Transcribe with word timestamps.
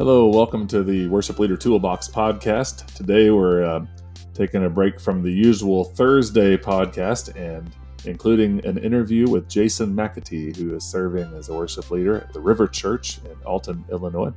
Hello, 0.00 0.28
welcome 0.28 0.66
to 0.68 0.82
the 0.82 1.08
Worship 1.08 1.38
Leader 1.38 1.58
Toolbox 1.58 2.08
podcast. 2.08 2.86
Today 2.94 3.28
we're 3.28 3.62
uh, 3.62 3.84
taking 4.32 4.64
a 4.64 4.70
break 4.70 4.98
from 4.98 5.22
the 5.22 5.30
usual 5.30 5.84
Thursday 5.84 6.56
podcast 6.56 7.36
and 7.36 7.70
including 8.06 8.64
an 8.64 8.78
interview 8.78 9.28
with 9.28 9.46
Jason 9.46 9.94
McAtee, 9.94 10.56
who 10.56 10.74
is 10.74 10.90
serving 10.90 11.30
as 11.34 11.50
a 11.50 11.54
worship 11.54 11.90
leader 11.90 12.16
at 12.16 12.32
the 12.32 12.40
River 12.40 12.66
Church 12.66 13.18
in 13.26 13.36
Alton, 13.44 13.84
Illinois. 13.90 14.32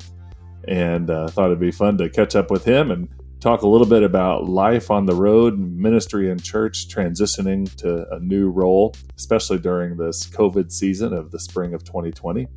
And 0.68 1.10
uh, 1.10 1.30
thought 1.30 1.46
it'd 1.46 1.62
be 1.62 1.72
fun 1.72 1.98
to 2.00 2.10
catch 2.10 2.36
up 2.36 2.52
with 2.52 2.66
him 2.66 2.92
and 2.92 3.08
talk 3.40 3.62
a 3.62 3.68
little 3.68 3.88
bit 3.88 4.04
about 4.04 4.50
life 4.50 4.92
on 4.92 5.06
the 5.06 5.16
road, 5.16 5.58
ministry 5.58 6.30
in 6.30 6.40
church, 6.40 6.90
transitioning 6.90 7.74
to 7.78 8.06
a 8.14 8.20
new 8.20 8.50
role, 8.50 8.94
especially 9.16 9.60
during 9.60 9.96
this 9.96 10.28
COVID 10.28 10.74
season 10.74 11.14
of 11.14 11.32
the 11.32 11.40
spring 11.40 11.74
of 11.74 11.86
2020 11.86 12.50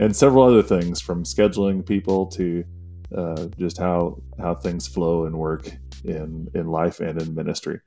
and 0.00 0.16
several 0.16 0.42
other 0.42 0.62
things 0.62 0.98
from 0.98 1.24
scheduling 1.24 1.84
people 1.84 2.26
to 2.26 2.64
uh, 3.14 3.46
just 3.58 3.76
how 3.76 4.20
how 4.40 4.54
things 4.54 4.88
flow 4.88 5.26
and 5.26 5.38
work 5.38 5.70
in 6.04 6.48
in 6.54 6.68
life 6.68 7.00
and 7.00 7.20
in 7.20 7.34
ministry. 7.34 7.78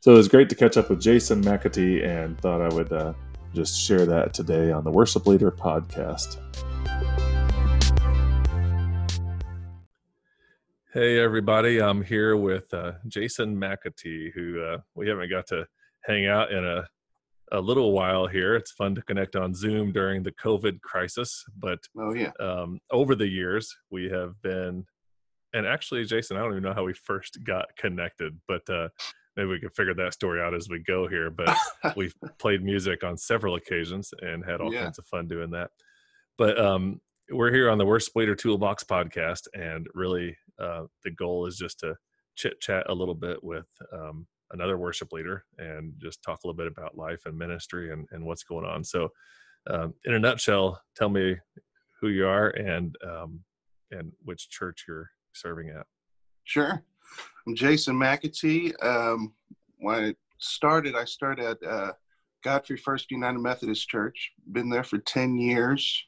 So 0.00 0.12
it 0.12 0.16
was 0.16 0.28
great 0.28 0.48
to 0.48 0.54
catch 0.54 0.76
up 0.76 0.88
with 0.88 1.00
Jason 1.00 1.42
McAtee, 1.42 2.04
and 2.04 2.40
thought 2.40 2.62
I 2.62 2.74
would 2.74 2.92
uh, 2.92 3.12
just 3.54 3.78
share 3.78 4.06
that 4.06 4.32
today 4.32 4.72
on 4.72 4.82
the 4.82 4.90
Worship 4.90 5.26
Leader 5.26 5.50
podcast. 5.50 6.38
Hey 10.94 11.18
everybody, 11.20 11.82
I'm 11.82 12.02
here 12.02 12.34
with 12.36 12.72
uh, 12.72 12.92
Jason 13.08 13.54
McAtee, 13.54 14.32
who 14.32 14.62
uh, 14.62 14.78
we 14.94 15.06
haven't 15.06 15.28
got 15.28 15.46
to 15.48 15.66
hang 16.04 16.26
out 16.26 16.50
in 16.50 16.64
a 16.64 16.88
a 17.52 17.60
little 17.60 17.92
while 17.92 18.26
here. 18.26 18.54
It's 18.54 18.72
fun 18.72 18.94
to 18.94 19.02
connect 19.02 19.36
on 19.36 19.54
Zoom 19.54 19.92
during 19.92 20.22
the 20.22 20.32
COVID 20.32 20.80
crisis, 20.80 21.44
but 21.56 21.78
oh 21.96 22.14
yeah, 22.14 22.32
um, 22.40 22.80
over 22.90 23.14
the 23.14 23.28
years 23.28 23.74
we 23.90 24.08
have 24.10 24.40
been, 24.42 24.84
and 25.52 25.66
actually, 25.66 26.04
Jason, 26.04 26.36
I 26.36 26.40
don't 26.40 26.52
even 26.52 26.62
know 26.62 26.74
how 26.74 26.84
we 26.84 26.94
first 26.94 27.38
got 27.44 27.66
connected, 27.76 28.38
but 28.46 28.68
uh, 28.68 28.88
maybe 29.36 29.50
we 29.50 29.60
can 29.60 29.70
figure 29.70 29.94
that 29.94 30.14
story 30.14 30.40
out 30.40 30.54
as 30.54 30.68
we 30.68 30.80
go 30.80 31.08
here. 31.08 31.30
But 31.30 31.56
we've 31.96 32.14
played 32.38 32.62
music 32.62 33.04
on 33.04 33.16
several 33.16 33.54
occasions 33.54 34.12
and 34.20 34.44
had 34.44 34.60
all 34.60 34.72
yeah. 34.72 34.84
kinds 34.84 34.98
of 34.98 35.06
fun 35.06 35.28
doing 35.28 35.50
that. 35.52 35.70
But 36.36 36.58
um, 36.60 37.00
we're 37.30 37.52
here 37.52 37.70
on 37.70 37.78
the 37.78 37.86
Worship 37.86 38.14
Leader 38.16 38.34
Toolbox 38.34 38.84
podcast, 38.84 39.48
and 39.54 39.86
really, 39.94 40.36
uh, 40.58 40.84
the 41.04 41.10
goal 41.10 41.46
is 41.46 41.56
just 41.56 41.80
to 41.80 41.94
chit 42.36 42.60
chat 42.60 42.86
a 42.88 42.94
little 42.94 43.14
bit 43.14 43.42
with 43.42 43.66
um, 43.92 44.26
another 44.52 44.78
worship 44.78 45.12
leader 45.12 45.44
and 45.58 45.92
just 45.98 46.22
talk 46.22 46.40
a 46.42 46.46
little 46.46 46.56
bit 46.56 46.66
about 46.66 46.96
life 46.96 47.22
and 47.26 47.36
ministry 47.36 47.92
and, 47.92 48.06
and 48.12 48.24
what's 48.24 48.44
going 48.44 48.64
on. 48.64 48.82
So, 48.84 49.10
um, 49.68 49.94
in 50.04 50.14
a 50.14 50.18
nutshell, 50.18 50.80
tell 50.96 51.08
me 51.08 51.36
who 52.00 52.08
you 52.08 52.26
are 52.26 52.50
and 52.50 52.96
um, 53.04 53.40
and 53.90 54.12
which 54.24 54.48
church 54.48 54.84
you're 54.88 55.10
serving 55.32 55.70
at. 55.70 55.86
Sure, 56.44 56.82
I'm 57.46 57.54
Jason 57.54 57.96
McAtee. 57.96 58.72
Um, 58.82 59.34
when 59.78 59.94
I 59.96 60.14
started, 60.38 60.94
I 60.94 61.04
started 61.04 61.44
at 61.44 61.68
uh, 61.68 61.92
Godfrey 62.42 62.78
First 62.78 63.10
United 63.10 63.40
Methodist 63.40 63.88
Church. 63.88 64.32
Been 64.52 64.70
there 64.70 64.84
for 64.84 64.98
ten 64.98 65.36
years, 65.36 66.04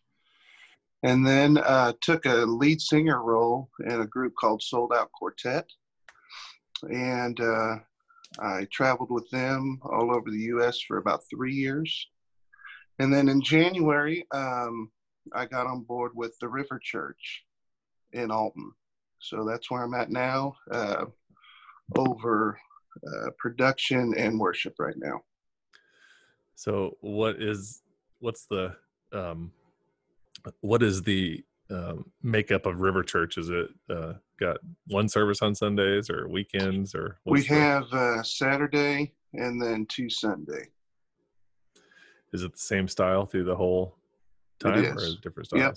and 1.02 1.26
then 1.26 1.58
uh, 1.58 1.92
took 2.00 2.24
a 2.24 2.46
lead 2.46 2.80
singer 2.80 3.22
role 3.22 3.68
in 3.84 4.00
a 4.00 4.06
group 4.06 4.32
called 4.40 4.62
Sold 4.62 4.92
Out 4.94 5.10
Quartet. 5.12 5.66
And 6.88 7.38
uh, 7.40 7.76
I 8.38 8.66
traveled 8.70 9.10
with 9.10 9.28
them 9.30 9.80
all 9.82 10.14
over 10.14 10.30
the 10.30 10.46
U.S. 10.54 10.80
for 10.80 10.98
about 10.98 11.22
three 11.28 11.54
years. 11.54 12.08
And 12.98 13.12
then 13.12 13.28
in 13.28 13.40
January, 13.40 14.26
um, 14.32 14.90
I 15.34 15.46
got 15.46 15.66
on 15.66 15.82
board 15.82 16.12
with 16.14 16.38
the 16.40 16.48
River 16.48 16.78
Church 16.82 17.44
in 18.12 18.30
Alton. 18.30 18.72
So 19.20 19.44
that's 19.44 19.70
where 19.70 19.82
I'm 19.82 19.94
at 19.94 20.10
now, 20.10 20.54
uh, 20.70 21.06
over 21.96 22.58
uh, 23.06 23.30
production 23.38 24.14
and 24.16 24.38
worship 24.38 24.74
right 24.78 24.96
now. 24.96 25.20
So 26.54 26.96
what 27.00 27.36
is 27.42 27.82
what's 28.18 28.46
the 28.46 28.76
um, 29.12 29.52
what 30.60 30.82
is 30.82 31.02
the 31.02 31.42
um, 31.70 32.10
makeup 32.22 32.66
of 32.66 32.80
River 32.80 33.02
Church? 33.02 33.38
Is 33.38 33.48
it 33.50 33.68
uh, 33.88 34.14
got 34.40 34.58
one 34.88 35.08
service 35.08 35.42
on 35.42 35.54
Sundays 35.54 36.10
or 36.10 36.28
weekends 36.28 36.94
or? 36.94 37.18
We 37.26 37.44
have 37.44 37.84
uh, 37.92 38.22
Saturday 38.22 39.12
and 39.34 39.60
then 39.60 39.86
two 39.86 40.10
Sunday. 40.10 40.68
Is 42.32 42.42
it 42.42 42.52
the 42.52 42.58
same 42.58 42.88
style 42.88 43.26
through 43.26 43.44
the 43.44 43.56
whole 43.56 43.96
time 44.58 44.84
or 44.84 45.06
different 45.22 45.48
styles? 45.48 45.60
Yep. 45.60 45.76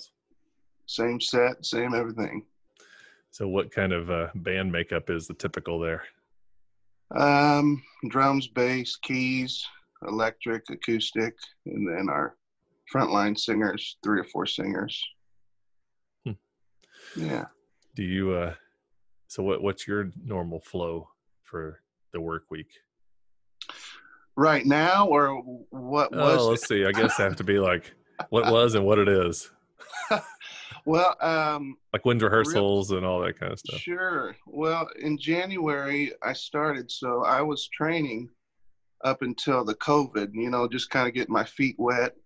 Same 0.86 1.20
set, 1.20 1.64
same 1.64 1.94
everything. 1.94 2.44
So, 3.30 3.48
what 3.48 3.72
kind 3.72 3.92
of 3.92 4.10
uh, 4.10 4.28
band 4.34 4.70
makeup 4.70 5.10
is 5.10 5.26
the 5.26 5.34
typical 5.34 5.80
there? 5.80 6.04
Um, 7.16 7.82
drums, 8.08 8.46
bass, 8.48 8.96
keys, 8.96 9.64
electric, 10.06 10.62
acoustic, 10.70 11.34
and 11.66 11.88
then 11.88 12.08
our 12.08 12.36
frontline 12.92 13.36
singers, 13.36 13.96
three 14.04 14.20
or 14.20 14.24
four 14.24 14.46
singers. 14.46 15.02
Yeah. 17.16 17.44
Do 17.94 18.02
you 18.02 18.32
uh 18.32 18.54
so 19.28 19.42
what 19.42 19.62
what's 19.62 19.86
your 19.86 20.10
normal 20.24 20.60
flow 20.60 21.08
for 21.42 21.80
the 22.12 22.20
work 22.20 22.44
week? 22.50 22.68
Right 24.36 24.66
now 24.66 25.06
or 25.06 25.36
what 25.70 26.12
was 26.12 26.40
Oh, 26.40 26.50
let's 26.50 26.66
see. 26.66 26.84
I 26.84 26.92
guess 26.92 27.18
I 27.20 27.24
have 27.24 27.36
to 27.36 27.44
be 27.44 27.58
like 27.58 27.94
what 28.30 28.46
was 28.52 28.74
and 28.74 28.84
what 28.84 28.98
it 28.98 29.08
is. 29.08 29.50
well, 30.84 31.16
um 31.20 31.76
like 31.92 32.04
wind 32.04 32.22
rehearsals 32.22 32.90
real, 32.90 32.98
and 32.98 33.06
all 33.06 33.20
that 33.20 33.38
kind 33.38 33.52
of 33.52 33.60
stuff. 33.60 33.78
Sure. 33.78 34.36
Well, 34.46 34.88
in 35.00 35.16
January 35.16 36.12
I 36.22 36.32
started 36.32 36.90
so 36.90 37.24
I 37.24 37.42
was 37.42 37.68
training 37.68 38.28
up 39.04 39.22
until 39.22 39.64
the 39.64 39.74
COVID, 39.76 40.30
you 40.32 40.50
know, 40.50 40.66
just 40.66 40.90
kind 40.90 41.06
of 41.06 41.14
getting 41.14 41.32
my 41.32 41.44
feet 41.44 41.76
wet. 41.78 42.14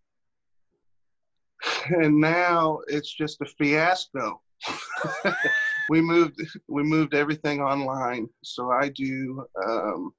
And 1.91 2.21
now 2.21 2.79
it's 2.87 3.13
just 3.13 3.41
a 3.41 3.47
fiasco. 3.47 4.41
we 5.89 6.01
moved 6.01 6.41
we 6.69 6.83
moved 6.83 7.15
everything 7.15 7.61
online. 7.61 8.29
So 8.43 8.71
I 8.71 8.91
do 8.91 9.45
um, 9.65 10.13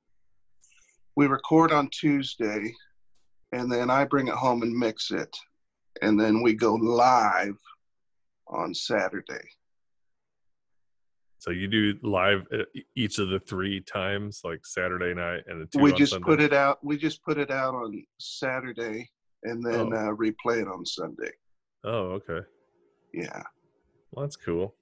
we 1.15 1.27
record 1.27 1.71
on 1.71 1.89
Tuesday 1.89 2.73
and 3.51 3.71
then 3.71 3.89
I 3.89 4.05
bring 4.05 4.27
it 4.27 4.35
home 4.35 4.61
and 4.61 4.73
mix 4.73 5.11
it. 5.11 5.35
And 6.01 6.19
then 6.19 6.41
we 6.41 6.53
go 6.53 6.75
live 6.75 7.57
on 8.47 8.73
Saturday. 8.73 9.47
So 11.39 11.51
you 11.51 11.67
do 11.67 11.97
live 12.03 12.45
uh, 12.53 12.63
each 12.95 13.17
of 13.17 13.29
the 13.29 13.39
three 13.39 13.79
times, 13.79 14.41
like 14.43 14.65
Saturday 14.65 15.13
night 15.13 15.43
and 15.47 15.61
the 15.61 15.65
two. 15.67 15.79
We 15.79 15.93
just 15.93 16.11
Sunday? 16.11 16.25
put 16.25 16.41
it 16.41 16.53
out. 16.53 16.79
We 16.83 16.97
just 16.97 17.23
put 17.23 17.37
it 17.37 17.49
out 17.49 17.73
on 17.73 18.03
Saturday 18.19 19.09
and 19.43 19.63
then 19.63 19.93
oh. 19.93 20.11
uh, 20.11 20.15
replay 20.15 20.61
it 20.61 20.67
on 20.67 20.85
Sunday. 20.85 21.31
Oh, 21.85 22.19
okay. 22.19 22.45
Yeah. 23.13 23.41
Well, 24.11 24.25
that's 24.25 24.35
cool. 24.35 24.75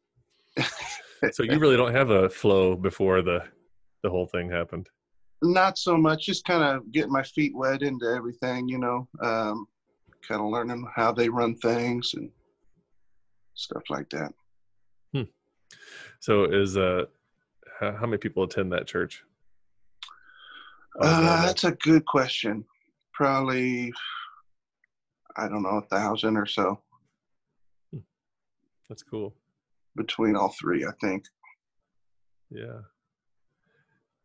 so 1.32 1.44
you 1.44 1.60
really 1.60 1.78
don't 1.78 1.94
have 1.94 2.10
a 2.10 2.30
flow 2.30 2.76
before 2.76 3.22
the 3.22 3.44
the 4.04 4.10
whole 4.10 4.28
thing 4.28 4.50
happened. 4.50 4.90
Not 5.42 5.78
so 5.78 5.98
much. 5.98 6.26
Just 6.26 6.46
kind 6.46 6.64
of 6.64 6.92
getting 6.92 7.12
my 7.12 7.24
feet 7.24 7.56
wet 7.56 7.82
into 7.82 8.06
everything, 8.06 8.68
you 8.68 8.80
know. 8.80 9.08
Um, 9.22 9.68
kind 10.28 10.42
of 10.42 10.48
learning 10.48 10.86
how 10.96 11.12
they 11.12 11.30
run 11.30 11.56
things 11.56 12.14
and 12.16 12.30
stuff 13.54 13.84
like 13.90 14.10
that. 14.12 14.34
Hmm. 15.14 15.24
So 16.20 16.46
is 16.46 16.78
uh, 16.78 17.06
how, 17.80 17.92
how 17.94 18.06
many 18.06 18.18
people 18.18 18.44
attend 18.44 18.72
that 18.74 18.88
church? 18.88 19.24
Uh, 21.00 21.46
that's 21.46 21.64
a 21.64 21.72
good 21.72 22.06
question. 22.06 22.66
Probably, 23.14 23.92
I 25.36 25.48
don't 25.48 25.64
know, 25.64 25.78
a 25.78 25.82
thousand 25.84 26.38
or 26.38 26.46
so. 26.46 26.80
That's 28.90 29.04
cool. 29.04 29.34
Between 29.96 30.36
all 30.36 30.54
three, 30.60 30.86
I 30.86 30.92
think. 31.02 31.26
Yeah. 32.50 32.80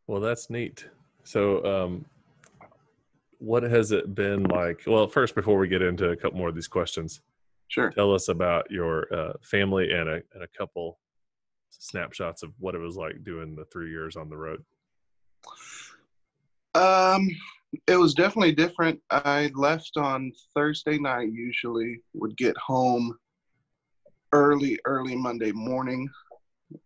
Well, 0.07 0.21
that's 0.21 0.51
neat. 0.51 0.87
So, 1.25 1.65
um, 1.65 2.05
what 3.39 3.63
has 3.65 3.91
it 3.91 4.15
been 4.15 4.45
like? 4.45 4.83
Well, 4.87 5.09
first, 5.09 5.35
before 5.35 5.59
we 5.59 5.67
get 5.67 5.83
into 5.83 6.11
a 6.11 6.17
couple 6.17 6.39
more 6.39 6.49
of 6.49 6.55
these 6.55 6.69
questions, 6.69 7.23
sure. 7.69 7.91
Tell 7.91 8.15
us 8.15 8.29
about 8.29 8.71
your 8.71 9.13
uh, 9.13 9.33
family 9.43 9.91
and 9.93 10.09
a, 10.09 10.23
and 10.35 10.45
a 10.45 10.49
couple 10.57 10.99
snapshots 11.71 12.43
of 12.43 12.53
what 12.59 12.75
it 12.75 12.79
was 12.79 12.97
like 12.97 13.25
doing 13.25 13.57
the 13.57 13.65
three 13.67 13.91
years 13.91 14.17
on 14.17 14.29
the 14.29 14.37
road. 14.37 14.63
Um, 16.75 17.29
it 17.89 17.97
was 17.97 18.15
definitely 18.15 18.55
different. 18.55 19.01
I 19.11 19.51
left 19.55 19.97
on 19.97 20.33
Thursday 20.55 20.99
night. 20.99 21.33
Usually, 21.33 22.01
would 22.15 22.37
get 22.37 22.57
home 22.57 23.17
early, 24.33 24.79
early 24.85 25.17
Monday 25.17 25.53
morning. 25.53 26.09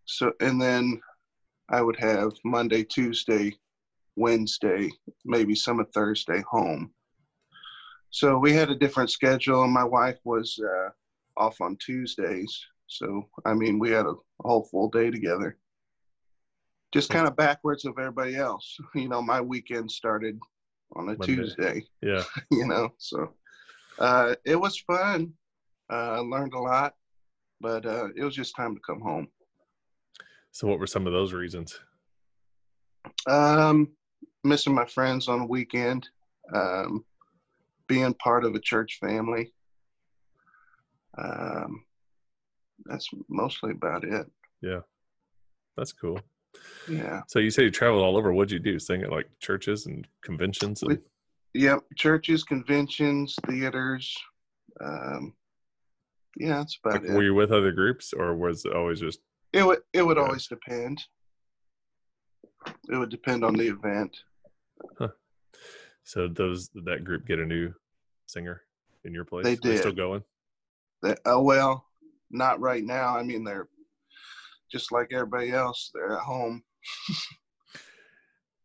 So, 0.05 0.33
and 0.41 0.61
then 0.61 1.01
I 1.69 1.81
would 1.81 1.97
have 1.97 2.31
Monday, 2.43 2.83
Tuesday, 2.83 3.57
Wednesday, 4.15 4.89
maybe 5.25 5.55
some 5.55 5.79
of 5.79 5.91
Thursday 5.91 6.43
home. 6.49 6.91
So 8.09 8.37
we 8.37 8.53
had 8.53 8.69
a 8.69 8.75
different 8.75 9.11
schedule. 9.11 9.67
My 9.67 9.83
wife 9.83 10.17
was 10.23 10.59
uh, 10.63 10.89
off 11.37 11.61
on 11.61 11.77
Tuesdays, 11.77 12.65
So 12.87 13.27
I 13.45 13.53
mean, 13.53 13.79
we 13.79 13.91
had 13.91 14.05
a 14.05 14.15
whole 14.41 14.63
full 14.63 14.89
day 14.89 15.11
together. 15.11 15.57
Just 16.93 17.09
kind 17.09 17.27
of 17.27 17.35
backwards 17.35 17.85
of 17.85 17.99
everybody 17.99 18.35
else. 18.35 18.77
You 18.95 19.09
know, 19.09 19.21
my 19.21 19.41
weekend 19.41 19.91
started 19.91 20.39
on 20.95 21.09
a 21.09 21.17
Monday. 21.17 21.25
Tuesday. 21.25 21.85
Yeah. 22.01 22.23
You 22.51 22.67
know, 22.67 22.89
so 22.97 23.33
uh, 23.99 24.35
it 24.45 24.55
was 24.55 24.79
fun. 24.79 25.33
Uh, 25.89 26.11
I 26.15 26.19
learned 26.19 26.53
a 26.53 26.59
lot, 26.59 26.93
but 27.61 27.85
uh, 27.85 28.07
it 28.15 28.23
was 28.23 28.35
just 28.35 28.55
time 28.55 28.75
to 28.75 28.81
come 28.81 29.01
home. 29.01 29.27
So 30.51 30.67
what 30.67 30.79
were 30.79 30.87
some 30.87 31.07
of 31.07 31.13
those 31.13 31.33
reasons? 31.33 31.79
Um, 33.27 33.89
missing 34.43 34.73
my 34.73 34.85
friends 34.85 35.27
on 35.27 35.39
the 35.39 35.45
weekend, 35.45 36.07
um, 36.53 37.05
being 37.87 38.13
part 38.15 38.43
of 38.43 38.55
a 38.55 38.59
church 38.59 38.97
family. 38.99 39.53
Um, 41.17 41.83
that's 42.85 43.09
mostly 43.29 43.71
about 43.71 44.03
it. 44.03 44.27
Yeah. 44.61 44.81
That's 45.75 45.93
cool. 45.93 46.19
Yeah. 46.87 47.21
So 47.27 47.39
you 47.39 47.51
say 47.51 47.63
you 47.63 47.71
traveled 47.71 48.03
all 48.03 48.17
over. 48.17 48.33
What'd 48.33 48.51
you 48.51 48.59
do? 48.59 48.79
Sing 48.79 49.03
at 49.03 49.11
like 49.11 49.29
churches 49.39 49.85
and 49.85 50.07
conventions? 50.21 50.81
And, 50.83 50.99
Yep. 51.53 51.83
Churches, 51.95 52.43
conventions, 52.43 53.35
theaters. 53.47 54.15
Um, 54.79 55.33
yeah, 56.39 56.57
that's 56.57 56.77
about 56.83 57.01
like, 57.01 57.09
it. 57.09 57.13
were 57.13 57.23
you 57.23 57.33
with 57.33 57.51
other 57.51 57.71
groups 57.71 58.13
or 58.13 58.35
was 58.35 58.65
it 58.65 58.73
always 58.73 58.99
just 58.99 59.19
It 59.53 59.65
would 59.65 59.79
it 59.93 60.03
would 60.03 60.17
Yeah. 60.17 60.23
always 60.23 60.47
depend. 60.47 61.03
It 62.89 62.95
would 62.97 63.09
depend 63.09 63.43
on 63.43 63.55
the 63.55 63.67
event. 63.67 64.17
so 66.03 66.27
those 66.27 66.69
did 66.69 66.85
that 66.85 67.03
group 67.03 67.25
get 67.25 67.39
a 67.39 67.45
new 67.45 67.73
singer 68.25 68.61
in 69.03 69.13
your 69.13 69.25
place? 69.25 69.59
They 69.61 69.73
Are 69.73 69.77
still 69.77 69.91
going? 69.91 70.23
That 71.01 71.19
oh 71.25 71.41
well, 71.41 71.85
not 72.29 72.59
right 72.59 72.83
now. 72.83 73.17
I 73.17 73.23
mean 73.23 73.43
they're 73.43 73.67
just 74.71 74.91
like 74.91 75.13
everybody 75.13 75.51
else. 75.51 75.91
They're 75.93 76.13
at 76.13 76.23
home. 76.23 76.63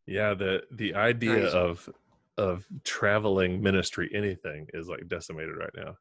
Yeah, 0.05 0.33
the 0.33 0.63
the 0.71 0.95
idea 0.95 1.43
Crazy. 1.43 1.57
of 1.57 1.89
of 2.37 2.65
traveling 2.83 3.61
ministry 3.61 4.09
anything 4.13 4.67
is 4.73 4.89
like 4.89 5.07
decimated 5.07 5.55
right 5.55 5.73
now. 5.75 5.95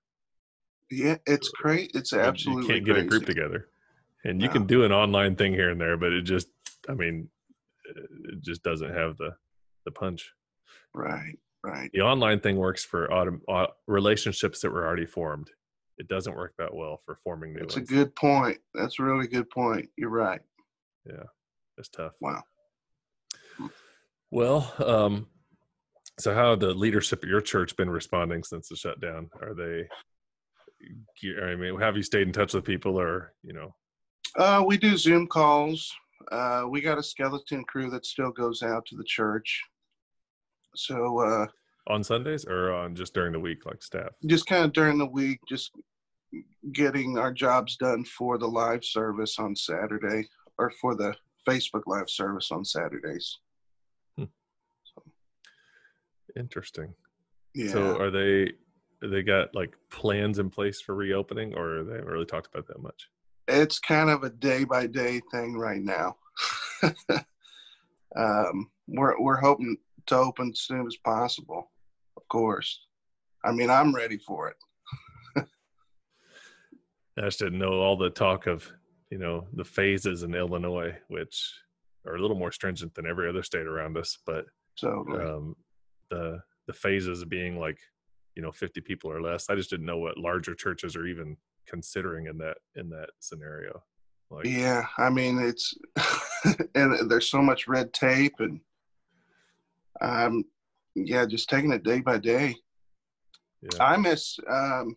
Yeah, 0.92 1.16
it's 1.26 1.48
great. 1.48 1.92
It's 1.94 2.12
absolutely 2.12 2.64
you 2.64 2.68
can't 2.74 2.84
get 2.84 2.98
a 2.98 3.04
group 3.04 3.24
together. 3.24 3.68
And 4.24 4.40
you 4.42 4.48
No. 4.48 4.52
can 4.52 4.66
do 4.66 4.84
an 4.84 4.92
online 4.92 5.36
thing 5.36 5.52
here 5.54 5.70
and 5.70 5.80
there, 5.80 5.96
but 5.96 6.12
it 6.12 6.22
just 6.22 6.48
I 6.88 6.94
mean 6.94 7.30
it 7.86 8.42
just 8.42 8.62
doesn't 8.62 8.92
have 8.92 9.16
the 9.16 9.34
the 9.86 9.90
punch. 9.90 10.32
Right, 10.94 11.38
right. 11.64 11.90
The 11.94 12.02
online 12.02 12.40
thing 12.40 12.56
works 12.56 12.84
for 12.84 13.08
autom- 13.08 13.40
au- 13.48 13.72
relationships 13.86 14.60
that 14.60 14.70
were 14.70 14.86
already 14.86 15.06
formed. 15.06 15.50
It 15.96 16.08
doesn't 16.08 16.36
work 16.36 16.54
that 16.58 16.74
well 16.74 17.00
for 17.06 17.16
forming 17.24 17.54
new 17.54 17.60
That's 17.60 17.76
a 17.76 17.80
good 17.80 18.14
point. 18.14 18.58
That's 18.74 18.98
a 19.00 19.02
really 19.02 19.26
good 19.28 19.48
point. 19.50 19.88
You're 19.96 20.10
right. 20.10 20.40
yeah, 21.06 21.24
it's 21.78 21.88
tough. 21.88 22.12
Wow. 22.20 22.42
Well, 24.30 24.72
um, 24.78 25.26
so 26.18 26.34
how 26.34 26.54
the 26.56 26.72
leadership 26.74 27.22
at 27.22 27.28
your 27.28 27.40
church 27.40 27.76
been 27.76 27.90
responding 27.90 28.44
since 28.44 28.68
the 28.68 28.76
shutdown? 28.76 29.30
Are 29.40 29.54
they? 29.54 29.88
I 31.40 31.54
mean, 31.54 31.78
have 31.80 31.96
you 31.96 32.02
stayed 32.02 32.26
in 32.26 32.32
touch 32.32 32.54
with 32.54 32.64
people, 32.64 32.98
or 32.98 33.32
you 33.42 33.52
know? 33.52 33.74
Uh, 34.36 34.64
we 34.66 34.76
do 34.76 34.96
Zoom 34.96 35.26
calls. 35.26 35.92
Uh, 36.30 36.64
we 36.68 36.80
got 36.80 36.98
a 36.98 37.02
skeleton 37.02 37.64
crew 37.64 37.90
that 37.90 38.06
still 38.06 38.30
goes 38.30 38.62
out 38.62 38.86
to 38.86 38.96
the 38.96 39.04
church. 39.04 39.60
So 40.74 41.20
uh, 41.20 41.46
on 41.88 42.02
Sundays 42.02 42.44
or 42.46 42.72
on 42.72 42.94
just 42.94 43.12
during 43.12 43.32
the 43.32 43.40
week, 43.40 43.66
like 43.66 43.82
staff? 43.82 44.10
just 44.26 44.46
kind 44.46 44.64
of 44.64 44.72
during 44.72 44.98
the 44.98 45.06
week, 45.06 45.40
just 45.48 45.72
getting 46.72 47.18
our 47.18 47.32
jobs 47.32 47.76
done 47.76 48.04
for 48.04 48.38
the 48.38 48.46
live 48.46 48.84
service 48.84 49.38
on 49.38 49.54
Saturday 49.54 50.26
or 50.58 50.72
for 50.80 50.94
the 50.94 51.14
Facebook 51.46 51.82
live 51.86 52.08
service 52.08 52.50
on 52.50 52.64
Saturdays. 52.64 53.38
Interesting. 56.36 56.94
Yeah. 57.54 57.72
So 57.72 58.00
are 58.00 58.10
they? 58.10 58.52
They 59.02 59.22
got 59.22 59.54
like 59.54 59.76
plans 59.90 60.38
in 60.38 60.50
place 60.50 60.80
for 60.80 60.94
reopening, 60.94 61.54
or 61.54 61.82
they 61.82 61.94
haven't 61.94 62.08
really 62.08 62.26
talked 62.26 62.48
about 62.52 62.66
that 62.68 62.82
much? 62.82 63.08
it's 63.48 63.78
kind 63.78 64.10
of 64.10 64.24
a 64.24 64.30
day 64.30 64.64
by 64.64 64.86
day 64.86 65.20
thing 65.30 65.56
right 65.56 65.82
now. 65.82 66.16
um, 68.16 68.70
we're 68.88 69.20
we're 69.20 69.40
hoping 69.40 69.76
to 70.06 70.16
open 70.16 70.50
as 70.50 70.60
soon 70.60 70.86
as 70.86 70.96
possible, 71.04 71.70
of 72.16 72.26
course. 72.28 72.86
I 73.44 73.52
mean, 73.52 73.70
I'm 73.70 73.94
ready 73.94 74.18
for 74.18 74.48
it. 74.48 74.56
I 77.18 77.22
just 77.22 77.38
didn't 77.38 77.58
know 77.58 77.80
all 77.80 77.96
the 77.96 78.10
talk 78.10 78.46
of 78.46 78.70
you 79.10 79.18
know 79.18 79.46
the 79.52 79.64
phases 79.64 80.22
in 80.22 80.34
Illinois, 80.34 80.96
which 81.08 81.52
are 82.06 82.16
a 82.16 82.20
little 82.20 82.38
more 82.38 82.52
stringent 82.52 82.94
than 82.94 83.06
every 83.06 83.28
other 83.28 83.42
state 83.42 83.66
around 83.66 83.96
us, 83.96 84.18
but 84.26 84.46
So 84.76 85.04
um, 85.14 85.56
the 86.10 86.40
the 86.66 86.72
phases 86.72 87.24
being 87.24 87.58
like 87.58 87.78
you 88.34 88.42
know 88.42 88.52
50 88.52 88.80
people 88.80 89.10
or 89.10 89.20
less. 89.20 89.50
I 89.50 89.54
just 89.54 89.70
didn't 89.70 89.86
know 89.86 89.98
what 89.98 90.18
larger 90.18 90.54
churches 90.54 90.96
are 90.96 91.06
even 91.06 91.36
considering 91.66 92.26
in 92.26 92.38
that 92.38 92.58
in 92.74 92.88
that 92.90 93.10
scenario. 93.20 93.82
Like 94.30 94.46
yeah, 94.46 94.86
I 94.98 95.10
mean, 95.10 95.38
it's 95.38 95.74
and 96.74 97.10
there's 97.10 97.28
so 97.28 97.42
much 97.42 97.68
red 97.68 97.92
tape 97.92 98.34
and 98.38 98.60
um, 100.00 100.44
yeah, 100.94 101.26
just 101.26 101.48
taking 101.48 101.72
it 101.72 101.84
day 101.84 102.00
by 102.00 102.18
day. 102.18 102.56
yeah, 103.60 103.84
I 103.84 103.96
miss. 103.96 104.38
Um, 104.50 104.96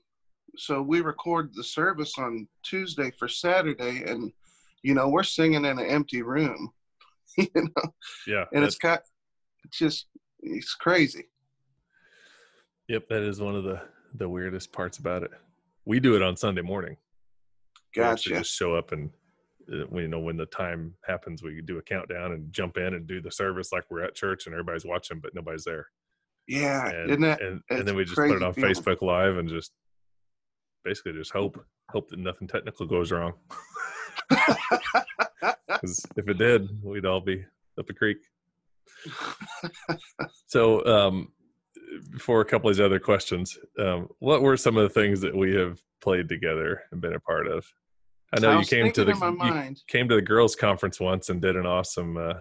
so 0.58 0.82
we 0.82 1.02
record 1.02 1.52
the 1.54 1.64
service 1.64 2.14
on 2.18 2.48
Tuesday 2.64 3.12
for 3.12 3.28
Saturday, 3.28 4.04
and 4.08 4.32
you 4.84 4.94
know 4.94 5.10
we're 5.10 5.24
singing 5.24 5.66
in 5.66 5.80
an 5.80 5.86
empty 5.86 6.22
room, 6.22 6.72
you 7.38 7.48
know, 7.56 7.94
yeah, 8.26 8.46
and 8.54 8.64
it's 8.64 8.78
got 8.78 9.02
it's 9.66 9.78
just 9.78 10.08
it's 10.42 10.76
crazy. 10.76 11.26
Yep, 12.88 13.08
that 13.10 13.24
is 13.24 13.40
one 13.42 13.56
of 13.56 13.64
the 13.64 13.82
the 14.16 14.28
weirdest 14.30 14.72
parts 14.72 14.98
about 14.98 15.24
it. 15.24 15.32
We 15.86 16.00
do 16.00 16.16
it 16.16 16.22
on 16.22 16.38
Sunday 16.38 16.62
morning. 16.62 16.98
We 17.96 18.02
Gotcha. 18.02 18.30
Just 18.30 18.54
show 18.56 18.76
up 18.76 18.92
and 18.92 19.10
uh, 19.72 19.86
we 19.90 20.04
you 20.04 20.08
know 20.08 20.20
when 20.20 20.38
the 20.38 20.46
time 20.48 20.94
happens, 21.06 21.44
we 21.44 21.62
do 21.62 21.78
a 21.78 21.82
countdown 21.82 22.32
and 22.32 22.52
jump 22.52 22.78
in 22.78 22.94
and 22.94 23.08
do 23.08 23.22
the 23.22 23.32
service 23.32 23.72
like 23.72 23.84
we're 23.90 24.04
at 24.04 24.16
church 24.16 24.46
and 24.46 24.54
everybody's 24.54 24.86
watching, 24.86 25.20
but 25.20 25.34
nobody's 25.36 25.64
there. 25.64 25.88
Yeah, 26.48 26.88
and 26.90 27.10
isn't 27.10 27.22
that? 27.22 27.42
and, 27.42 27.62
and 27.70 27.88
then 27.88 27.96
we 27.96 28.04
just 28.06 28.16
put 28.16 28.32
it 28.32 28.44
on 28.44 28.54
feeling. 28.54 28.74
Facebook 28.74 29.02
Live 29.02 29.38
and 29.38 29.50
just 29.50 29.72
basically 30.84 31.14
just 31.14 31.32
hope 31.32 31.64
hope 31.90 32.10
that 32.10 32.20
nothing 32.20 32.48
technical 32.48 32.86
goes 32.86 33.12
wrong. 33.12 33.34
'Cause 34.32 36.04
if 36.16 36.28
it 36.28 36.38
did, 36.38 36.68
we'd 36.84 37.06
all 37.06 37.22
be 37.22 37.44
up 37.78 37.86
the 37.88 37.94
creek. 37.94 38.18
So, 40.48 40.84
um, 40.86 41.32
before 42.12 42.42
a 42.42 42.46
couple 42.46 42.70
of 42.70 42.76
these 42.76 42.86
other 42.86 43.00
questions, 43.00 43.58
um, 43.80 44.08
what 44.20 44.42
were 44.42 44.58
some 44.58 44.78
of 44.78 44.84
the 44.84 44.90
things 44.90 45.22
that 45.22 45.36
we 45.36 45.54
have 45.56 45.80
played 46.02 46.30
together 46.30 46.84
and 46.92 47.02
been 47.02 47.14
a 47.14 47.20
part 47.20 47.48
of? 47.48 47.66
I 48.36 48.40
know 48.40 48.52
I 48.52 48.60
you 48.60 48.66
came 48.66 48.92
to 48.92 49.06
the 49.06 49.14
you 49.14 49.76
came 49.88 50.10
to 50.10 50.16
the 50.16 50.22
girls' 50.22 50.56
conference 50.56 51.00
once 51.00 51.30
and 51.30 51.42
did 51.42 51.56
an 51.56 51.66
awesome 51.66 52.18
uh, 52.18 52.34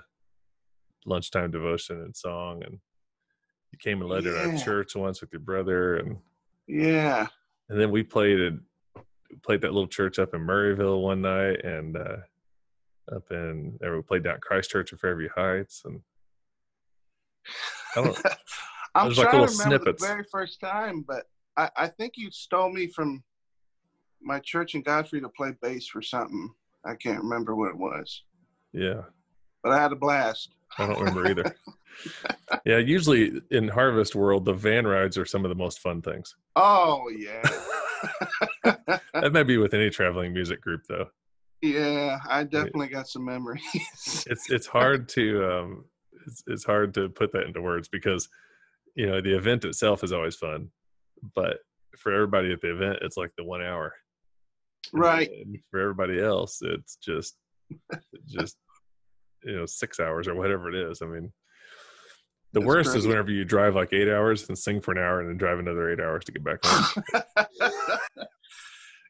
lunchtime 1.07 1.51
devotion 1.51 2.01
and 2.01 2.17
song, 2.17 2.63
and 2.65 2.79
you 3.73 3.79
came 3.79 4.01
and 4.01 4.11
led 4.11 4.27
at 4.27 4.35
our 4.37 4.57
church 4.59 4.97
once 4.97 5.21
with 5.21 5.33
your 5.33 5.41
brother, 5.41 5.97
and 5.97 6.17
Yeah, 6.67 7.27
and 7.69 7.81
then 7.81 7.91
we 7.91 8.03
played 8.03 8.41
it 8.41 8.55
played 9.43 9.61
that 9.61 9.73
little 9.73 9.89
church 9.89 10.19
up 10.19 10.35
in 10.35 10.41
Murrayville 10.41 11.03
one 11.03 11.23
night 11.23 11.65
and 11.65 11.97
uh 11.97 12.17
up 13.15 13.25
in 13.31 13.77
there 13.81 13.95
we 13.95 14.03
played 14.03 14.23
down 14.23 14.39
Christchurch 14.41 14.93
in 14.93 14.99
Fairview 14.99 15.29
Heights 15.35 15.83
and 15.85 16.01
I 17.97 18.05
don't 18.05 18.19
I'm 18.95 19.07
There's 19.07 19.19
like 19.19 19.31
trying 19.31 19.47
to 19.47 19.53
remember 19.53 19.79
snippets. 19.79 20.03
the 20.03 20.09
very 20.09 20.25
first 20.31 20.61
time, 20.61 21.05
but 21.07 21.25
I, 21.57 21.71
I 21.77 21.89
think 21.89 22.15
you 22.17 22.31
stole 22.31 22.71
me 22.71 22.87
from 22.87 23.23
my 24.23 24.39
church 24.41 24.75
in 24.75 24.83
Godfrey 24.83 25.21
to 25.21 25.29
play 25.29 25.53
bass 25.63 25.87
for 25.89 26.03
something. 26.03 26.51
I 26.85 26.95
can't 26.95 27.23
remember 27.23 27.57
what 27.57 27.71
it 27.71 27.77
was, 27.79 28.23
yeah 28.73 29.03
but 29.65 29.73
I 29.73 29.81
had 29.81 29.91
a 29.91 29.97
blast. 29.97 30.55
I 30.79 30.87
don't 30.87 30.99
remember 30.99 31.27
either. 31.29 31.57
yeah, 32.67 32.79
usually 32.79 33.41
in 33.51 33.67
Harvest 33.67 34.15
World 34.15 34.45
the 34.45 34.53
van 34.53 34.87
rides 34.87 35.19
are 35.19 35.25
some 35.25 35.45
of 35.45 35.49
the 35.49 35.55
most 35.57 35.81
fun 35.81 36.03
things. 36.03 36.37
Oh 36.55 37.09
yeah, 37.09 37.43
that 39.15 39.33
may 39.33 39.43
be 39.43 39.57
with 39.57 39.75
any 39.75 39.91
traveling 39.91 40.33
music 40.33 40.61
group 40.61 40.83
though. 40.89 41.09
yeah. 41.63 42.19
I 42.29 42.45
definitely 42.45 42.89
got 42.89 43.09
some 43.09 43.25
memories. 43.25 43.63
It's 44.27 44.51
it's 44.51 44.67
hard 44.67 45.09
to 45.11 45.51
um 45.51 45.85
it's, 46.27 46.45
it's 46.47 46.65
hard 46.65 46.95
to 46.95 47.09
put 47.09 47.33
that 47.33 47.47
into 47.47 47.63
words 47.63 47.89
because 47.89 48.29
you 48.95 49.07
know 49.07 49.21
the 49.21 49.37
event 49.37 49.65
itself 49.65 50.05
is 50.05 50.13
always 50.13 50.37
fun, 50.37 50.71
but 51.35 51.59
for 51.99 52.13
everybody 52.13 52.53
at 52.53 52.61
the 52.61 52.75
event 52.75 52.99
it's 53.03 53.17
like 53.17 53.31
the 53.37 53.45
one 53.45 53.63
hour. 53.63 53.93
right. 54.93 55.31
And 55.31 55.59
for 55.71 55.81
everybody 55.81 56.21
else, 56.21 56.59
it's 56.63 56.97
just 56.97 57.37
just 58.27 58.57
you 59.45 59.57
know 59.57 59.67
six 59.67 60.01
hours 60.01 60.29
or 60.29 60.35
whatever 60.35 60.69
it 60.69 60.91
is. 60.91 61.03
I 61.03 61.07
mean, 61.07 61.33
the 62.53 62.61
That's 62.61 62.67
worst 62.67 62.97
is 62.97 63.07
whenever 63.07 63.31
you 63.31 63.45
drive 63.45 63.75
like 63.75 63.93
eight 63.93 64.09
hours 64.09 64.49
and 64.49 64.59
sing 64.59 64.81
for 64.81 64.93
an 64.93 64.99
hour 64.99 65.21
and 65.21 65.29
then 65.29 65.37
drive 65.37 65.59
another 65.59 65.91
eight 65.91 66.01
hours 66.01 66.25
to 66.25 66.33
get 66.33 66.45
back 66.45 66.65
home. 66.65 67.05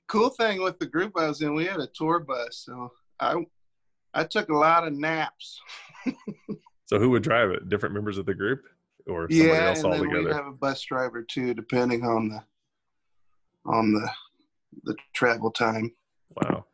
cool 0.08 0.30
thing 0.30 0.62
with 0.62 0.78
the 0.78 0.86
group 0.86 1.12
I 1.16 1.28
was 1.28 1.42
in, 1.42 1.54
we 1.54 1.66
had 1.66 1.80
a 1.80 1.88
tour 1.94 2.20
bus, 2.20 2.62
so 2.64 2.90
I 3.20 3.44
I 4.14 4.24
took 4.24 4.48
a 4.48 4.56
lot 4.56 4.86
of 4.86 4.94
naps. 4.94 5.60
so 6.86 6.98
who 6.98 7.10
would 7.10 7.22
drive 7.22 7.50
it? 7.50 7.68
Different 7.68 7.94
members 7.94 8.18
of 8.18 8.26
the 8.26 8.34
group, 8.34 8.62
or 9.06 9.28
somebody 9.30 9.50
yeah, 9.50 9.68
else 9.68 9.82
and 9.82 9.92
then 9.92 10.00
altogether? 10.00 10.24
we'd 10.24 10.32
have 10.32 10.46
a 10.46 10.52
bus 10.52 10.82
driver 10.82 11.22
too, 11.22 11.54
depending 11.54 12.04
on 12.04 12.28
the 12.28 12.42
on 13.66 13.92
the 13.92 14.08
the 14.84 14.96
travel 15.14 15.50
time. 15.50 15.90
Wow. 16.36 16.64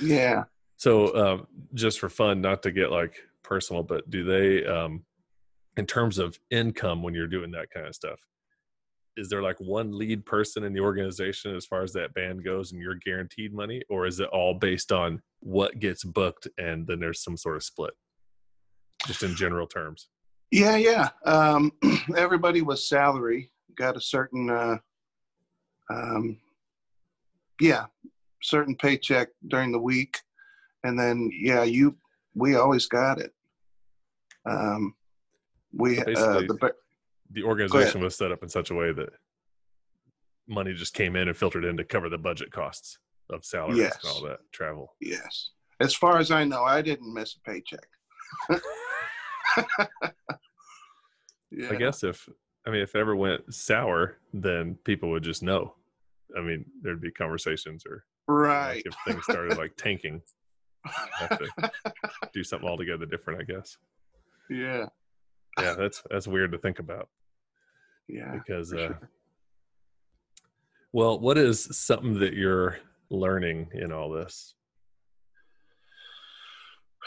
Yeah. 0.00 0.44
So, 0.76 1.14
um, 1.16 1.46
just 1.74 1.98
for 1.98 2.08
fun, 2.08 2.40
not 2.40 2.62
to 2.62 2.70
get 2.70 2.90
like 2.90 3.16
personal, 3.42 3.82
but 3.82 4.08
do 4.10 4.24
they, 4.24 4.64
um, 4.64 5.04
in 5.76 5.86
terms 5.86 6.18
of 6.18 6.38
income, 6.50 7.02
when 7.02 7.14
you're 7.14 7.26
doing 7.26 7.50
that 7.52 7.70
kind 7.70 7.86
of 7.86 7.94
stuff, 7.94 8.18
is 9.16 9.28
there 9.28 9.42
like 9.42 9.58
one 9.58 9.96
lead 9.96 10.24
person 10.24 10.62
in 10.62 10.72
the 10.72 10.80
organization 10.80 11.54
as 11.56 11.66
far 11.66 11.82
as 11.82 11.92
that 11.92 12.14
band 12.14 12.44
goes, 12.44 12.72
and 12.72 12.80
you're 12.80 12.94
guaranteed 12.94 13.52
money, 13.52 13.82
or 13.88 14.06
is 14.06 14.20
it 14.20 14.28
all 14.28 14.54
based 14.54 14.92
on 14.92 15.20
what 15.40 15.80
gets 15.80 16.04
booked, 16.04 16.46
and 16.58 16.86
then 16.86 17.00
there's 17.00 17.22
some 17.22 17.36
sort 17.36 17.56
of 17.56 17.64
split, 17.64 17.94
just 19.06 19.24
in 19.24 19.34
general 19.34 19.66
terms? 19.66 20.08
Yeah, 20.50 20.76
yeah. 20.76 21.08
Um, 21.24 21.72
everybody 22.16 22.62
was 22.62 22.88
salary, 22.88 23.50
got 23.74 23.96
a 23.96 24.00
certain, 24.00 24.48
uh, 24.50 24.78
um, 25.90 26.38
yeah, 27.60 27.86
certain 28.42 28.74
paycheck 28.76 29.28
during 29.48 29.72
the 29.72 29.78
week, 29.78 30.18
and 30.84 30.98
then 30.98 31.30
yeah, 31.34 31.64
you 31.64 31.96
we 32.34 32.54
always 32.56 32.86
got 32.86 33.20
it. 33.20 33.32
Um, 34.46 34.94
we 35.72 35.96
So 35.96 36.02
uh, 36.02 36.40
the 36.40 36.72
The 37.32 37.42
organization 37.42 38.00
was 38.02 38.16
set 38.16 38.32
up 38.32 38.42
in 38.42 38.48
such 38.48 38.70
a 38.70 38.74
way 38.74 38.92
that 38.92 39.10
money 40.46 40.72
just 40.72 40.94
came 40.94 41.14
in 41.16 41.28
and 41.28 41.36
filtered 41.36 41.64
in 41.64 41.76
to 41.76 41.84
cover 41.84 42.08
the 42.08 42.16
budget 42.16 42.50
costs 42.50 42.98
of 43.30 43.44
salaries 43.44 43.78
Yes. 43.78 43.98
and 44.02 44.12
all 44.12 44.22
that 44.22 44.38
travel. 44.52 44.94
yes. 45.00 45.50
As 45.80 45.94
far 45.94 46.18
as 46.18 46.30
I 46.30 46.44
know, 46.44 46.64
I 46.64 46.80
didn't 46.82 47.12
miss 47.12 47.36
a 47.36 47.40
paycheck. 47.50 47.86
yeah. 51.50 51.70
I 51.70 51.74
guess 51.76 52.02
if 52.04 52.28
I 52.66 52.70
mean 52.70 52.82
if 52.82 52.94
it 52.94 52.98
ever 52.98 53.16
went 53.16 53.52
sour, 53.52 54.16
then 54.32 54.76
people 54.84 55.10
would 55.10 55.22
just 55.22 55.42
know. 55.42 55.74
I 56.36 56.42
mean, 56.42 56.64
there'd 56.82 57.00
be 57.00 57.10
conversations 57.10 57.84
or 57.86 58.04
right. 58.26 58.76
like 58.76 58.86
if 58.86 58.94
things 59.06 59.24
started 59.24 59.56
like 59.56 59.76
tanking, 59.76 60.20
have 60.84 61.38
to 61.38 61.70
do 62.34 62.44
something 62.44 62.68
altogether 62.68 63.06
different, 63.06 63.40
I 63.40 63.44
guess. 63.44 63.76
yeah. 64.50 64.86
Yeah, 65.58 65.74
that's 65.76 66.02
that's 66.10 66.28
weird 66.28 66.52
to 66.52 66.58
think 66.58 66.78
about 66.78 67.08
Yeah. 68.08 68.32
because 68.32 68.72
uh 68.72 68.76
sure. 68.88 69.10
well, 70.92 71.18
what 71.18 71.36
is 71.36 71.64
something 71.76 72.18
that 72.20 72.34
you're 72.34 72.78
learning 73.10 73.70
in 73.72 73.90
all 73.90 74.10
this? 74.10 74.54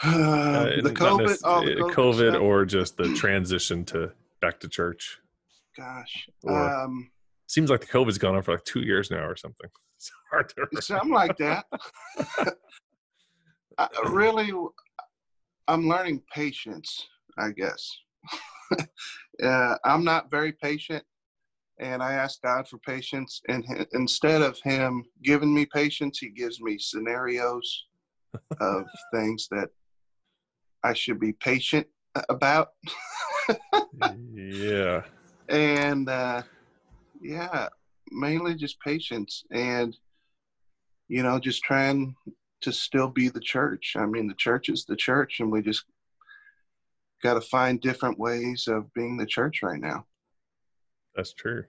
Uh, 0.03 0.63
the 0.81 0.91
COVID, 0.95 1.37
oh, 1.43 1.65
the 1.65 1.73
uh, 1.83 1.87
COVID, 1.87 1.93
COVID 1.93 2.41
or 2.41 2.65
just 2.65 2.97
the 2.97 3.13
transition 3.15 3.85
to 3.85 4.11
back 4.41 4.59
to 4.61 4.67
church. 4.67 5.19
gosh, 5.77 6.27
or- 6.43 6.83
um, 6.83 7.11
Seems 7.47 7.69
like 7.69 7.81
the 7.81 7.87
COVID's 7.87 8.17
gone 8.17 8.35
on 8.35 8.41
for 8.43 8.53
like 8.53 8.63
two 8.63 8.79
years 8.79 9.11
now 9.11 9.25
or 9.25 9.35
something. 9.35 9.69
It's 9.97 10.11
hard 10.31 10.49
to 10.49 10.55
remember. 10.57 10.81
something 10.81 11.11
like 11.11 11.37
that. 11.37 11.65
I, 13.77 13.87
really, 14.05 14.51
I'm 15.67 15.87
learning 15.87 16.23
patience. 16.33 17.07
I 17.37 17.51
guess. 17.51 17.87
uh, 19.43 19.75
I'm 19.85 20.03
not 20.03 20.31
very 20.31 20.53
patient, 20.53 21.03
and 21.79 22.01
I 22.01 22.13
ask 22.13 22.41
God 22.41 22.67
for 22.67 22.79
patience. 22.79 23.41
And 23.47 23.63
h- 23.69 23.87
instead 23.93 24.41
of 24.41 24.57
Him 24.63 25.03
giving 25.23 25.53
me 25.53 25.67
patience, 25.67 26.17
He 26.17 26.29
gives 26.29 26.59
me 26.61 26.77
scenarios 26.79 27.85
of 28.59 28.85
things 29.13 29.47
that 29.51 29.69
I 30.83 30.93
should 30.93 31.19
be 31.19 31.33
patient 31.33 31.87
about. 32.29 32.69
yeah. 34.33 35.01
and 35.49 36.09
uh, 36.09 36.41
yeah, 37.21 37.67
mainly 38.11 38.55
just 38.55 38.79
patience 38.81 39.43
and 39.51 39.95
you 41.07 41.23
know 41.23 41.39
just 41.39 41.63
trying 41.63 42.15
to 42.61 42.71
still 42.71 43.07
be 43.07 43.29
the 43.29 43.39
church. 43.39 43.95
I 43.97 44.05
mean, 44.05 44.27
the 44.27 44.35
church 44.35 44.69
is 44.69 44.85
the 44.85 44.95
church, 44.95 45.39
and 45.39 45.51
we 45.51 45.61
just 45.61 45.85
got 47.23 47.35
to 47.35 47.41
find 47.41 47.81
different 47.81 48.19
ways 48.19 48.67
of 48.67 48.91
being 48.93 49.17
the 49.17 49.25
church 49.25 49.61
right 49.63 49.79
now. 49.79 50.05
That's 51.15 51.33
true. 51.33 51.63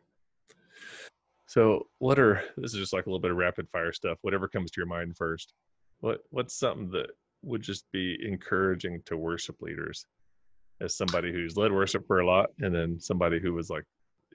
So, 1.47 1.89
what 1.99 2.19
are 2.19 2.43
this 2.57 2.73
is 2.73 2.79
just 2.79 2.93
like 2.93 3.07
a 3.07 3.09
little 3.09 3.21
bit 3.21 3.31
of 3.31 3.37
rapid 3.37 3.69
fire 3.71 3.93
stuff. 3.93 4.19
Whatever 4.23 4.49
comes 4.49 4.71
to 4.71 4.81
your 4.81 4.87
mind 4.87 5.17
first. 5.17 5.53
What 6.01 6.21
what's 6.31 6.59
something 6.59 6.91
that 6.93 7.11
would 7.43 7.63
just 7.63 7.85
be 7.93 8.19
encouraging 8.23 9.03
to 9.07 9.17
worship 9.17 9.61
leaders, 9.61 10.07
as 10.81 10.97
somebody 10.97 11.33
who's 11.33 11.57
led 11.57 11.73
worship 11.73 12.07
for 12.07 12.21
a 12.21 12.27
lot, 12.27 12.51
and 12.61 12.75
then 12.75 13.01
somebody 13.01 13.41
who 13.41 13.53
was 13.53 13.71
like, 13.71 13.85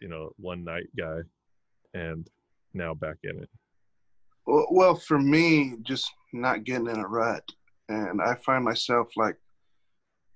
you 0.01 0.07
know, 0.07 0.31
one 0.37 0.63
night 0.63 0.87
guy, 0.97 1.19
and 1.93 2.29
now 2.73 2.93
back 2.93 3.17
in 3.23 3.37
it. 3.41 3.49
Well, 4.45 4.95
for 4.95 5.19
me, 5.19 5.75
just 5.81 6.09
not 6.33 6.63
getting 6.63 6.87
in 6.87 6.99
a 6.99 7.07
rut, 7.07 7.43
and 7.89 8.21
I 8.21 8.35
find 8.35 8.63
myself 8.63 9.09
like 9.17 9.35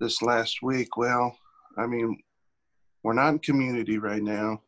this 0.00 0.20
last 0.20 0.58
week. 0.62 0.96
Well, 0.96 1.36
I 1.78 1.86
mean, 1.86 2.20
we're 3.02 3.14
not 3.14 3.30
in 3.30 3.38
community 3.38 3.98
right 3.98 4.22
now, 4.22 4.60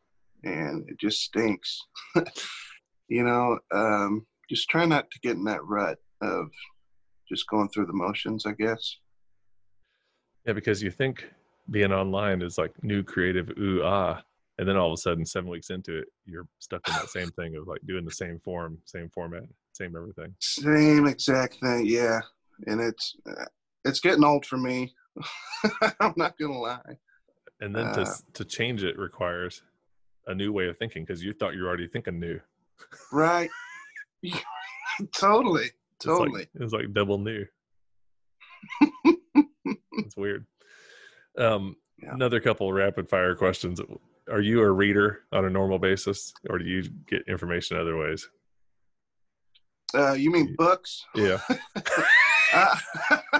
and 0.43 0.89
it 0.89 0.99
just 0.99 1.21
stinks. 1.21 1.79
you 3.07 3.23
know, 3.23 3.59
um, 3.73 4.25
just 4.49 4.69
try 4.69 4.85
not 4.85 5.09
to 5.11 5.19
get 5.21 5.35
in 5.35 5.43
that 5.45 5.63
rut 5.63 5.97
of 6.21 6.47
just 7.27 7.47
going 7.47 7.69
through 7.69 7.87
the 7.87 7.93
motions. 7.93 8.45
I 8.45 8.53
guess. 8.53 8.97
Yeah, 10.45 10.53
because 10.53 10.81
you 10.81 10.91
think 10.91 11.29
being 11.71 11.91
online 11.91 12.41
is 12.41 12.57
like 12.57 12.71
new 12.83 13.03
creative 13.03 13.49
ooh 13.57 13.81
ah, 13.83 14.21
and 14.57 14.67
then 14.67 14.77
all 14.77 14.87
of 14.87 14.93
a 14.93 14.97
sudden, 14.97 15.25
seven 15.25 15.49
weeks 15.49 15.69
into 15.69 15.97
it, 15.97 16.07
you're 16.25 16.47
stuck 16.59 16.87
in 16.87 16.93
that 16.95 17.09
same 17.09 17.29
thing 17.31 17.55
of 17.55 17.67
like 17.67 17.81
doing 17.87 18.05
the 18.05 18.11
same 18.11 18.39
form, 18.39 18.77
same 18.85 19.09
format, 19.09 19.43
same 19.73 19.95
everything. 19.95 20.33
Same 20.39 21.07
exact 21.07 21.57
thing. 21.59 21.85
Yeah, 21.85 22.21
and 22.67 22.79
it's 22.79 23.15
uh, 23.29 23.45
it's 23.83 23.99
getting 23.99 24.23
old 24.23 24.45
for 24.45 24.57
me. 24.57 24.93
I'm 25.99 26.13
not 26.15 26.37
gonna 26.37 26.59
lie. 26.59 26.97
and 27.61 27.75
then 27.75 27.91
to 27.93 28.01
Uh, 28.01 28.15
to 28.33 28.45
change 28.45 28.83
it 28.83 28.97
requires 28.97 29.63
a 30.27 30.33
new 30.35 30.51
way 30.51 30.67
of 30.67 30.77
thinking 30.77 31.03
because 31.03 31.23
you 31.23 31.33
thought 31.33 31.53
you 31.53 31.61
were 31.63 31.67
already 31.67 31.87
thinking 31.87 32.19
new. 32.19 32.39
Right. 33.11 33.49
totally. 35.15 35.69
It's 36.05 36.19
like- 36.19 36.19
Totally. 36.19 36.47
it's 36.55 36.73
like 36.73 36.93
double 36.93 37.17
new. 37.19 37.45
it's 39.93 40.15
weird. 40.17 40.45
Um, 41.37 41.75
Yeah. 42.01 42.13
Another 42.13 42.39
couple 42.39 42.71
rapid 42.73 43.09
fire 43.09 43.35
questions. 43.35 43.79
Are 44.29 44.41
you 44.41 44.61
a 44.61 44.71
reader 44.71 45.21
on 45.31 45.45
a 45.45 45.49
normal 45.49 45.79
basis, 45.79 46.33
or 46.49 46.57
do 46.59 46.65
you 46.65 46.83
get 47.07 47.21
information 47.27 47.77
other 47.77 47.95
ways? 47.97 48.27
Uh, 49.93 50.13
you 50.13 50.29
mean 50.31 50.55
books? 50.57 51.05
Yeah, 51.15 51.39
Uh, 52.53 52.75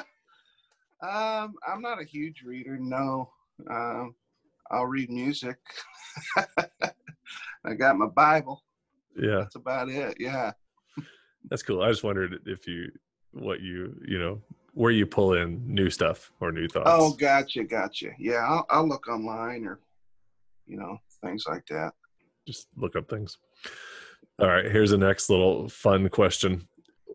um, 1.02 1.56
I'm 1.68 1.82
not 1.82 2.02
a 2.02 2.06
huge 2.06 2.44
reader. 2.46 2.78
No. 2.80 3.30
Um, 3.70 4.16
I'll 4.72 4.86
read 4.86 5.10
music. 5.10 5.58
I 7.66 7.74
got 7.78 7.98
my 7.98 8.08
Bible. 8.08 8.64
yeah, 9.18 9.40
That's 9.40 9.56
about 9.56 9.90
it. 9.90 10.16
Yeah. 10.20 10.52
That's 11.50 11.64
cool. 11.64 11.82
I 11.82 11.90
just 11.90 12.04
wondered 12.04 12.40
if 12.46 12.68
you, 12.68 12.92
what 13.32 13.62
you, 13.62 13.96
you 14.06 14.20
know, 14.20 14.42
where 14.74 14.92
you 14.92 15.06
pull 15.06 15.34
in 15.34 15.62
new 15.66 15.90
stuff 15.90 16.32
or 16.42 16.52
new 16.52 16.68
thoughts. 16.68 16.90
Oh, 16.92 17.14
gotcha, 17.14 17.64
gotcha. 17.64 18.10
Yeah, 18.20 18.46
I'll, 18.48 18.66
I'll 18.70 18.88
look 18.88 19.08
online 19.08 19.66
or, 19.66 19.80
you 20.68 20.78
know, 20.78 20.98
things 21.24 21.46
like 21.48 21.66
that. 21.68 21.94
just 22.48 22.68
look 22.76 22.96
up 22.96 23.10
things. 23.10 23.38
All 24.40 24.48
right, 24.48 24.66
here's 24.70 24.92
the 24.92 24.98
next 24.98 25.30
little 25.30 25.70
fun 25.70 26.10
question. 26.10 26.68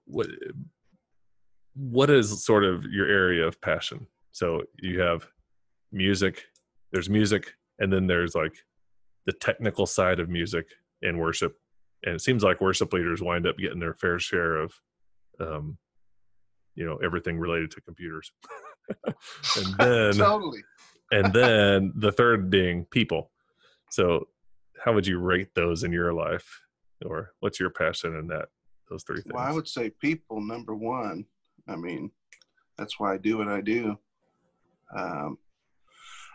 What 0.06 0.28
what 1.74 2.10
is 2.10 2.44
sort 2.44 2.64
of 2.64 2.84
your 2.84 3.08
area 3.08 3.46
of 3.46 3.60
passion? 3.60 4.06
So 4.32 4.62
you 4.78 5.00
have 5.00 5.26
music, 5.92 6.44
there's 6.92 7.10
music, 7.10 7.54
and 7.78 7.92
then 7.92 8.06
there's 8.06 8.34
like 8.34 8.54
the 9.26 9.32
technical 9.32 9.86
side 9.86 10.18
of 10.18 10.28
music 10.28 10.66
and 11.02 11.18
worship. 11.18 11.59
And 12.04 12.14
it 12.14 12.20
seems 12.20 12.42
like 12.42 12.60
worship 12.60 12.92
leaders 12.92 13.22
wind 13.22 13.46
up 13.46 13.58
getting 13.58 13.80
their 13.80 13.94
fair 13.94 14.18
share 14.18 14.56
of 14.56 14.72
um 15.38 15.78
you 16.74 16.86
know 16.86 16.96
everything 17.04 17.38
related 17.38 17.70
to 17.72 17.80
computers. 17.82 18.32
and 19.04 19.74
then 19.78 20.12
totally. 20.16 20.62
and 21.12 21.32
then 21.32 21.92
the 21.96 22.12
third 22.12 22.50
being 22.50 22.86
people. 22.86 23.30
So, 23.90 24.28
how 24.82 24.92
would 24.92 25.06
you 25.06 25.18
rate 25.18 25.48
those 25.54 25.84
in 25.84 25.92
your 25.92 26.12
life, 26.12 26.48
or 27.04 27.32
what's 27.40 27.60
your 27.60 27.70
passion 27.70 28.16
in 28.16 28.26
that? 28.28 28.48
Those 28.88 29.02
three 29.04 29.20
things. 29.20 29.34
Well, 29.34 29.44
I 29.44 29.52
would 29.52 29.68
say 29.68 29.90
people 30.00 30.40
number 30.40 30.74
one. 30.74 31.24
I 31.68 31.76
mean, 31.76 32.10
that's 32.78 32.98
why 32.98 33.14
I 33.14 33.18
do 33.18 33.38
what 33.38 33.48
I 33.48 33.60
do. 33.60 33.98
Um, 34.96 35.38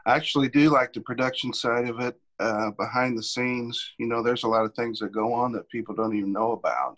I 0.05 0.15
actually 0.15 0.49
do 0.49 0.69
like 0.69 0.93
the 0.93 1.01
production 1.01 1.51
side 1.53 1.89
of 1.89 1.99
it, 1.99 2.17
uh, 2.39 2.71
behind 2.71 3.17
the 3.17 3.23
scenes. 3.23 3.93
You 3.97 4.07
know, 4.07 4.21
there's 4.23 4.43
a 4.43 4.47
lot 4.47 4.65
of 4.65 4.73
things 4.73 4.99
that 4.99 5.11
go 5.11 5.33
on 5.33 5.51
that 5.53 5.69
people 5.69 5.95
don't 5.95 6.15
even 6.15 6.31
know 6.31 6.51
about, 6.51 6.97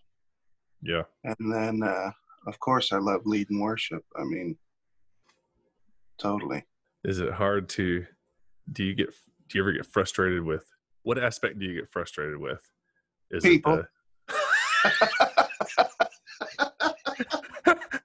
Yeah. 0.81 1.03
And 1.23 1.53
then, 1.53 1.83
uh, 1.83 2.11
of 2.47 2.59
course, 2.59 2.91
I 2.93 2.97
love 2.97 3.21
leading 3.25 3.59
worship. 3.59 4.03
I 4.15 4.23
mean, 4.23 4.57
totally. 6.17 6.63
Is 7.03 7.19
it 7.19 7.33
hard 7.33 7.69
to? 7.69 8.05
Do 8.71 8.83
you 8.83 8.95
get? 8.95 9.09
Do 9.49 9.57
you 9.57 9.63
ever 9.63 9.73
get 9.73 9.85
frustrated 9.85 10.43
with? 10.43 10.65
What 11.03 11.17
aspect 11.17 11.59
do 11.59 11.65
you 11.65 11.73
get 11.79 11.89
frustrated 11.89 12.37
with? 12.37 12.61
Is 13.31 13.43
people. 13.43 13.77
The, 13.77 13.87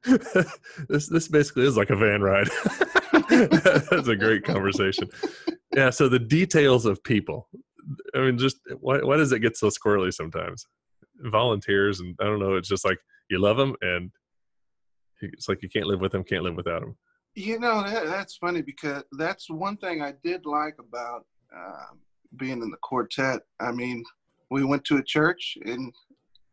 this 0.89 1.09
this 1.09 1.29
basically 1.29 1.67
is 1.67 1.77
like 1.77 1.91
a 1.91 1.97
van 1.97 2.21
ride. 2.21 2.49
That's 3.91 4.09
a 4.09 4.17
great 4.17 4.45
conversation. 4.45 5.09
Yeah. 5.75 5.91
So 5.91 6.09
the 6.09 6.19
details 6.19 6.87
of 6.87 7.03
people. 7.03 7.49
I 8.15 8.21
mean, 8.21 8.39
just 8.39 8.59
why 8.81 8.99
why 8.99 9.17
does 9.17 9.33
it 9.33 9.41
get 9.41 9.57
so 9.57 9.69
squirrely 9.69 10.13
sometimes? 10.13 10.67
Volunteers 11.21 12.01
and 12.01 12.17
I 12.21 12.25
don't 12.25 12.39
know. 12.39 12.55
It's 12.55 12.69
just 12.69 12.85
like 12.85 12.99
you 13.29 13.41
love 13.41 13.57
them 13.57 13.75
and 13.81 14.11
it's 15.21 15.49
like 15.49 15.63
you 15.63 15.69
can't 15.69 15.87
live 15.87 16.01
with 16.01 16.13
them, 16.13 16.25
can't 16.25 16.43
live 16.43 16.57
without 16.57 16.81
them. 16.81 16.97
You 17.35 17.59
know 17.59 17.83
that, 17.83 18.07
that's 18.07 18.37
funny 18.37 18.61
because 18.61 19.05
that's 19.13 19.49
one 19.49 19.77
thing 19.79 20.03
I 20.03 20.15
did 20.23 20.45
like 20.45 20.77
about 20.79 21.27
uh, 21.57 21.95
being 22.37 22.63
in 22.63 22.71
the 22.71 22.77
quartet. 22.83 23.41
I 23.61 23.73
mean, 23.73 24.05
we 24.51 24.65
went 24.65 24.85
to 24.85 24.99
a 24.99 25.03
church 25.03 25.57
and 25.65 25.93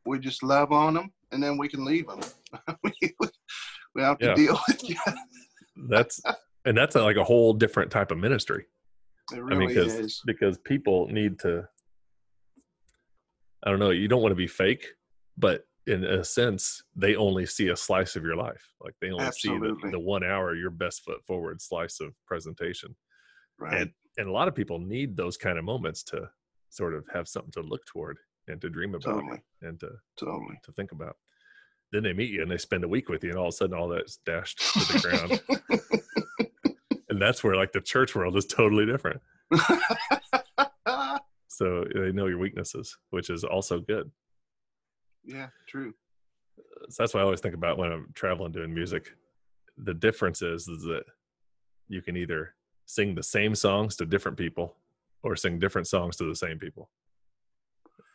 we 0.05 0.19
just 0.19 0.41
love 0.41 0.71
on 0.71 0.93
them, 0.93 1.11
and 1.31 1.43
then 1.43 1.57
we 1.57 1.67
can 1.67 1.83
leave 1.83 2.07
them. 2.07 2.21
we, 2.83 2.93
we 3.95 4.01
have 4.01 4.17
to 4.19 4.27
yeah. 4.27 4.35
deal 4.35 4.59
with 4.67 4.89
you. 4.89 4.95
that's 5.89 6.21
and 6.65 6.77
that's 6.77 6.95
a, 6.95 7.03
like 7.03 7.17
a 7.17 7.23
whole 7.23 7.53
different 7.53 7.91
type 7.91 8.11
of 8.11 8.17
ministry. 8.17 8.65
Really 9.31 9.55
I 9.55 9.59
mean, 9.59 9.67
because, 9.69 10.21
because 10.25 10.57
people 10.59 11.07
need 11.07 11.39
to. 11.39 11.67
I 13.63 13.69
don't 13.69 13.79
know. 13.79 13.89
You 13.89 14.07
don't 14.07 14.21
want 14.21 14.31
to 14.31 14.37
be 14.37 14.47
fake, 14.47 14.85
but 15.37 15.63
in 15.87 16.03
a 16.03 16.23
sense, 16.23 16.81
they 16.95 17.15
only 17.15 17.45
see 17.45 17.69
a 17.69 17.75
slice 17.75 18.15
of 18.15 18.23
your 18.23 18.35
life. 18.35 18.73
Like 18.81 18.93
they 19.01 19.11
only 19.11 19.25
Absolutely. 19.25 19.69
see 19.69 19.75
the, 19.83 19.91
the 19.91 19.99
one 19.99 20.23
hour, 20.23 20.55
your 20.55 20.69
best 20.69 21.01
foot 21.03 21.25
forward 21.25 21.61
slice 21.61 21.99
of 21.99 22.13
presentation. 22.25 22.95
Right. 23.59 23.81
And 23.81 23.91
and 24.17 24.27
a 24.27 24.31
lot 24.31 24.47
of 24.47 24.55
people 24.55 24.79
need 24.79 25.15
those 25.15 25.37
kind 25.37 25.57
of 25.57 25.65
moments 25.65 26.03
to 26.03 26.29
sort 26.69 26.93
of 26.93 27.05
have 27.13 27.27
something 27.27 27.51
to 27.51 27.61
look 27.61 27.85
toward 27.85 28.17
and 28.47 28.59
to 28.61 28.69
dream 28.69 28.95
about 28.95 29.13
totally. 29.15 29.41
and 29.61 29.79
to 29.79 29.89
totally 30.19 30.59
to 30.63 30.71
think 30.73 30.91
about. 30.91 31.15
Then 31.91 32.03
they 32.03 32.13
meet 32.13 32.29
you 32.29 32.43
and 32.43 32.51
they 32.51 32.57
spend 32.57 32.83
a 32.83 32.87
week 32.87 33.09
with 33.09 33.23
you, 33.23 33.31
and 33.31 33.39
all 33.39 33.47
of 33.47 33.53
a 33.53 33.57
sudden, 33.57 33.77
all 33.77 33.87
that's 33.87 34.17
dashed 34.25 34.59
to 34.73 34.93
the 34.93 34.99
ground. 34.99 35.81
and 37.19 37.27
that's 37.27 37.43
where 37.43 37.57
like 37.57 37.73
the 37.73 37.81
church 37.81 38.15
world 38.15 38.37
is 38.37 38.45
totally 38.45 38.85
different. 38.85 39.19
so 41.49 41.83
they 41.93 42.13
know 42.13 42.27
your 42.27 42.37
weaknesses, 42.37 42.97
which 43.09 43.29
is 43.29 43.43
also 43.43 43.81
good. 43.81 44.09
Yeah, 45.25 45.47
true. 45.67 45.93
So 46.87 47.03
that's 47.03 47.13
what 47.13 47.19
I 47.19 47.23
always 47.23 47.41
think 47.41 47.55
about 47.55 47.77
when 47.77 47.91
I'm 47.91 48.07
traveling 48.13 48.53
doing 48.53 48.73
music. 48.73 49.11
The 49.77 49.93
difference 49.93 50.41
is, 50.41 50.69
is 50.69 50.83
that 50.83 51.03
you 51.89 52.01
can 52.01 52.15
either 52.15 52.55
sing 52.85 53.15
the 53.15 53.23
same 53.23 53.53
songs 53.53 53.97
to 53.97 54.05
different 54.05 54.37
people 54.37 54.77
or 55.21 55.35
sing 55.35 55.59
different 55.59 55.87
songs 55.87 56.15
to 56.17 56.23
the 56.23 56.35
same 56.37 56.57
people. 56.57 56.89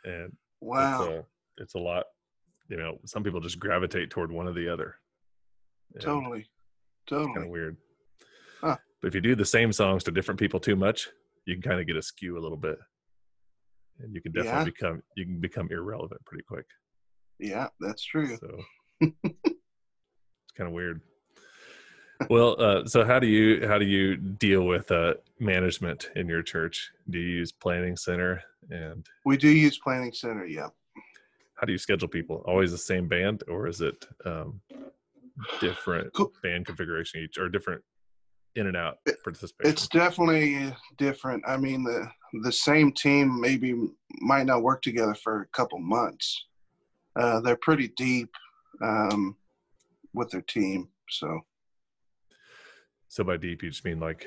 And 0.04 0.34
wow, 0.62 1.02
it's 1.02 1.10
a, 1.10 1.24
it's 1.58 1.74
a 1.74 1.78
lot. 1.78 2.06
You 2.70 2.78
know, 2.78 2.96
some 3.04 3.22
people 3.22 3.40
just 3.40 3.60
gravitate 3.60 4.08
toward 4.08 4.32
one 4.32 4.48
or 4.48 4.54
the 4.54 4.72
other. 4.72 4.94
And 5.92 6.02
totally, 6.02 6.46
totally. 7.06 7.34
Kind 7.34 7.44
of 7.44 7.50
weird. 7.50 7.76
Huh. 8.62 8.78
But 9.04 9.08
if 9.08 9.14
you 9.14 9.20
do 9.20 9.34
the 9.34 9.44
same 9.44 9.70
songs 9.70 10.02
to 10.04 10.10
different 10.10 10.40
people 10.40 10.58
too 10.58 10.76
much, 10.76 11.10
you 11.44 11.54
can 11.54 11.60
kind 11.60 11.78
of 11.78 11.86
get 11.86 11.94
a 11.94 12.00
skew 12.00 12.38
a 12.38 12.40
little 12.40 12.56
bit, 12.56 12.78
and 14.00 14.14
you 14.14 14.22
can 14.22 14.32
definitely 14.32 14.60
yeah. 14.60 14.64
become 14.64 15.02
you 15.14 15.26
can 15.26 15.40
become 15.40 15.68
irrelevant 15.70 16.24
pretty 16.24 16.42
quick. 16.42 16.64
Yeah, 17.38 17.68
that's 17.80 18.02
true. 18.02 18.34
So 18.38 18.60
it's 19.02 19.12
kind 20.56 20.68
of 20.68 20.72
weird. 20.72 21.02
Well, 22.30 22.56
uh, 22.58 22.86
so 22.86 23.04
how 23.04 23.18
do 23.18 23.26
you 23.26 23.68
how 23.68 23.76
do 23.76 23.84
you 23.84 24.16
deal 24.16 24.62
with 24.62 24.90
uh, 24.90 25.16
management 25.38 26.08
in 26.16 26.26
your 26.26 26.42
church? 26.42 26.90
Do 27.10 27.18
you 27.18 27.28
use 27.28 27.52
Planning 27.52 27.98
Center 27.98 28.42
and? 28.70 29.06
We 29.26 29.36
do 29.36 29.50
use 29.50 29.76
Planning 29.76 30.14
Center. 30.14 30.46
Yeah. 30.46 30.68
How 31.56 31.66
do 31.66 31.72
you 31.72 31.78
schedule 31.78 32.08
people? 32.08 32.42
Always 32.46 32.70
the 32.70 32.78
same 32.78 33.06
band, 33.06 33.42
or 33.48 33.66
is 33.66 33.82
it 33.82 34.06
um, 34.24 34.62
different 35.60 36.10
cool. 36.14 36.32
band 36.42 36.64
configuration 36.64 37.20
each, 37.20 37.36
or 37.36 37.50
different 37.50 37.84
in 38.56 38.66
and 38.66 38.76
out 38.76 38.98
participation? 39.22 39.72
It's 39.72 39.88
definitely 39.88 40.74
different. 40.98 41.44
I 41.46 41.56
mean, 41.56 41.84
the 41.84 42.10
the 42.42 42.52
same 42.52 42.92
team 42.92 43.40
maybe 43.40 43.74
might 44.20 44.46
not 44.46 44.62
work 44.62 44.82
together 44.82 45.14
for 45.14 45.42
a 45.42 45.46
couple 45.48 45.78
months, 45.78 46.46
uh, 47.16 47.40
they're 47.40 47.56
pretty 47.56 47.88
deep 47.96 48.30
um, 48.82 49.36
with 50.14 50.30
their 50.30 50.42
team. 50.42 50.88
So, 51.08 51.40
so 53.08 53.24
by 53.24 53.36
deep, 53.36 53.62
you 53.62 53.70
just 53.70 53.84
mean 53.84 54.00
like 54.00 54.26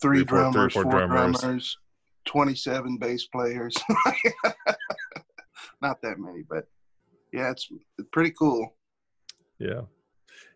three, 0.00 0.18
three 0.18 0.24
drummers, 0.24 0.72
four, 0.72 0.82
three, 0.82 0.82
four, 0.82 0.92
four 0.92 1.06
drummers. 1.06 1.40
drummers, 1.40 1.78
twenty-seven 2.24 2.98
bass 2.98 3.26
players. 3.26 3.74
Not 5.82 6.00
that 6.02 6.18
many, 6.18 6.42
but 6.48 6.66
yeah, 7.32 7.50
it's, 7.50 7.68
it's 7.98 8.08
pretty 8.12 8.30
cool. 8.30 8.74
Yeah. 9.58 9.82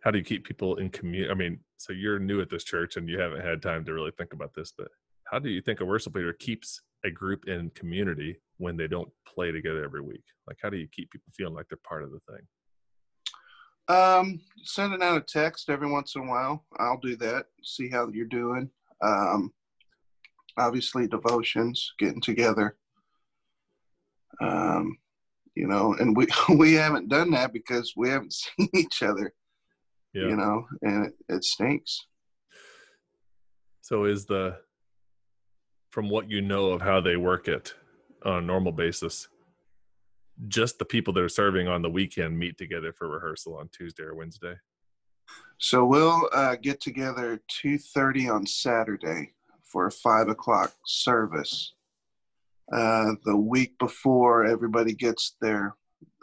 How 0.03 0.11
do 0.11 0.19
you 0.19 0.25
keep 0.25 0.47
people 0.47 0.77
in 0.77 0.89
community? 0.89 1.31
I 1.31 1.35
mean, 1.35 1.61
so 1.81 1.95
you're 1.95 2.19
new 2.19 2.43
at 2.43 2.51
this 2.51 2.63
church 2.63 2.99
and 2.99 3.09
you 3.09 3.19
haven't 3.19 3.41
had 3.41 3.63
time 3.63 3.87
to 3.87 3.95
really 3.95 4.11
think 4.11 4.35
about 4.35 4.53
this, 4.55 4.71
but 4.77 4.89
how 5.25 5.39
do 5.39 5.49
you 5.49 5.63
think 5.63 5.81
a 5.81 5.85
worship 5.85 6.15
leader 6.15 6.35
keeps 6.35 6.83
a 7.07 7.11
group 7.11 7.49
in 7.49 7.71
community 7.71 8.37
when 8.59 8.77
they 8.77 8.87
don't 8.87 9.09
play 9.27 9.51
together 9.51 9.83
every 9.83 10.03
week? 10.03 10.23
Like, 10.47 10.59
how 10.63 10.69
do 10.69 10.77
you 10.77 10.87
keep 10.93 11.11
people 11.11 11.33
feeling 11.35 11.55
like 11.55 11.69
they're 11.71 11.79
part 11.83 12.03
of 12.03 12.11
the 12.11 12.21
thing? 12.29 13.97
Um, 13.97 14.41
sending 14.63 15.03
out 15.03 15.17
a 15.17 15.21
text 15.23 15.71
every 15.71 15.91
once 15.91 16.17
in 16.17 16.23
a 16.23 16.27
while. 16.27 16.67
I'll 16.79 17.01
do 17.01 17.17
that. 17.17 17.47
See 17.63 17.89
how 17.89 18.09
you're 18.09 18.27
doing. 18.27 18.69
Um, 19.01 19.51
obviously, 20.59 21.09
devotions, 21.09 21.95
getting 21.99 22.21
together. 22.21 22.77
Um, 24.43 24.99
you 25.55 25.67
know, 25.67 25.95
and 25.99 26.15
we 26.15 26.27
we 26.57 26.75
haven't 26.75 27.09
done 27.09 27.31
that 27.31 27.55
because 27.55 27.95
we 27.97 28.11
haven't 28.11 28.35
seen 28.59 28.69
each 28.75 29.03
other. 29.03 29.33
Yeah. 30.13 30.29
You 30.29 30.37
know, 30.37 30.67
and 30.83 31.07
it, 31.07 31.13
it 31.29 31.45
stinks. 31.45 32.07
So, 33.81 34.05
is 34.05 34.27
the 34.27 34.59
from 35.91 36.09
what 36.09 36.31
you 36.31 36.41
know 36.41 36.71
of 36.71 36.81
how 36.81 37.01
they 37.01 37.17
work 37.17 37.49
it 37.49 37.75
on 38.25 38.37
a 38.39 38.41
normal 38.41 38.73
basis 38.73 39.29
just 40.49 40.79
the 40.79 40.85
people 40.85 41.13
that 41.13 41.23
are 41.23 41.29
serving 41.29 41.69
on 41.69 41.83
the 41.83 41.91
weekend 41.91 42.39
meet 42.39 42.57
together 42.57 42.93
for 42.93 43.09
rehearsal 43.09 43.57
on 43.57 43.69
tuesday 43.73 44.03
or 44.03 44.15
wednesday 44.15 44.55
so 45.59 45.85
we'll 45.85 46.29
uh, 46.33 46.57
get 46.57 46.81
together 46.81 47.41
2.30 47.65 48.35
on 48.35 48.47
saturday 48.47 49.33
for 49.63 49.87
a 49.87 49.91
5 49.91 50.29
o'clock 50.29 50.73
service 50.87 51.75
uh, 52.73 53.13
the 53.25 53.37
week 53.37 53.79
before 53.79 54.47
everybody 54.47 54.95
gets 54.95 55.37
their 55.41 55.75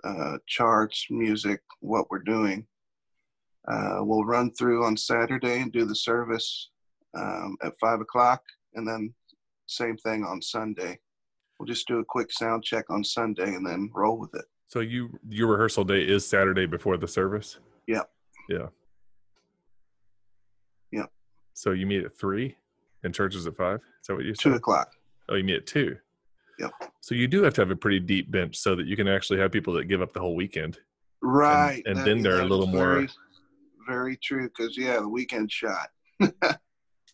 uh, 0.04 0.38
charts 0.47 1.08
music 1.10 1.62
what 1.82 2.10
we're 2.10 2.19
doing 2.19 2.65
uh, 3.71 3.97
we'll 3.99 4.25
run 4.25 4.51
through 4.53 4.86
on 4.86 4.95
saturday 4.95 5.62
and 5.62 5.71
do 5.71 5.86
the 5.86 5.95
service 5.95 6.69
um, 7.17 7.58
at 7.63 7.73
5 7.80 8.01
o'clock 8.01 8.41
and 8.75 8.88
then 8.88 9.13
same 9.67 9.97
thing 9.97 10.23
on 10.23 10.41
Sunday. 10.41 10.97
We'll 11.60 11.67
just 11.67 11.88
do 11.88 11.99
a 11.99 12.06
quick 12.06 12.32
sound 12.32 12.63
check 12.63 12.86
on 12.89 13.03
Sunday 13.03 13.53
and 13.56 13.65
then 13.65 13.89
roll 13.93 14.17
with 14.17 14.34
it. 14.36 14.45
So 14.67 14.80
you 14.80 15.10
your 15.30 15.47
rehearsal 15.47 15.84
day 15.84 16.01
is 16.01 16.27
Saturday 16.27 16.65
before 16.65 16.97
the 16.97 17.08
service? 17.08 17.60
Yeah. 17.88 18.03
Yeah. 18.49 18.67
Yeah. 20.91 21.06
So 21.53 21.71
you 21.71 21.86
meet 21.86 22.06
at 22.06 22.15
three 22.17 22.56
and 23.03 23.13
church 23.13 23.36
is 23.36 23.47
at 23.47 23.56
five? 23.56 23.80
Is 24.01 24.08
that 24.08 24.15
what 24.15 24.25
you 24.25 24.36
said? 24.36 24.41
Two 24.41 24.56
o'clock. 24.56 24.91
Oh, 25.30 25.36
you 25.36 25.43
meet 25.43 25.56
at 25.56 25.67
two. 25.67 25.97
Yep. 26.60 26.71
So 27.01 27.15
you 27.15 27.27
do 27.27 27.43
have 27.43 27.53
to 27.56 27.62
have 27.62 27.71
a 27.71 27.75
pretty 27.75 27.99
deep 27.99 28.32
bench 28.32 28.58
so 28.58 28.75
that 28.75 28.88
you 28.88 28.95
can 28.95 29.08
actually 29.08 29.39
have 29.39 29.51
people 29.51 29.73
that 29.73 29.86
give 29.86 30.01
up 30.01 30.13
the 30.13 30.19
whole 30.19 30.36
weekend. 30.36 30.80
Right. 31.21 31.82
And, 31.86 31.97
and 31.97 32.08
then 32.08 32.21
they're 32.21 32.41
a 32.41 32.45
little 32.45 32.67
very, 32.67 33.01
more 33.01 33.10
very 33.88 34.17
true 34.17 34.50
because 34.50 34.78
yeah, 34.78 35.00
the 35.00 35.10
weekend 35.10 35.52
shot. 35.52 35.89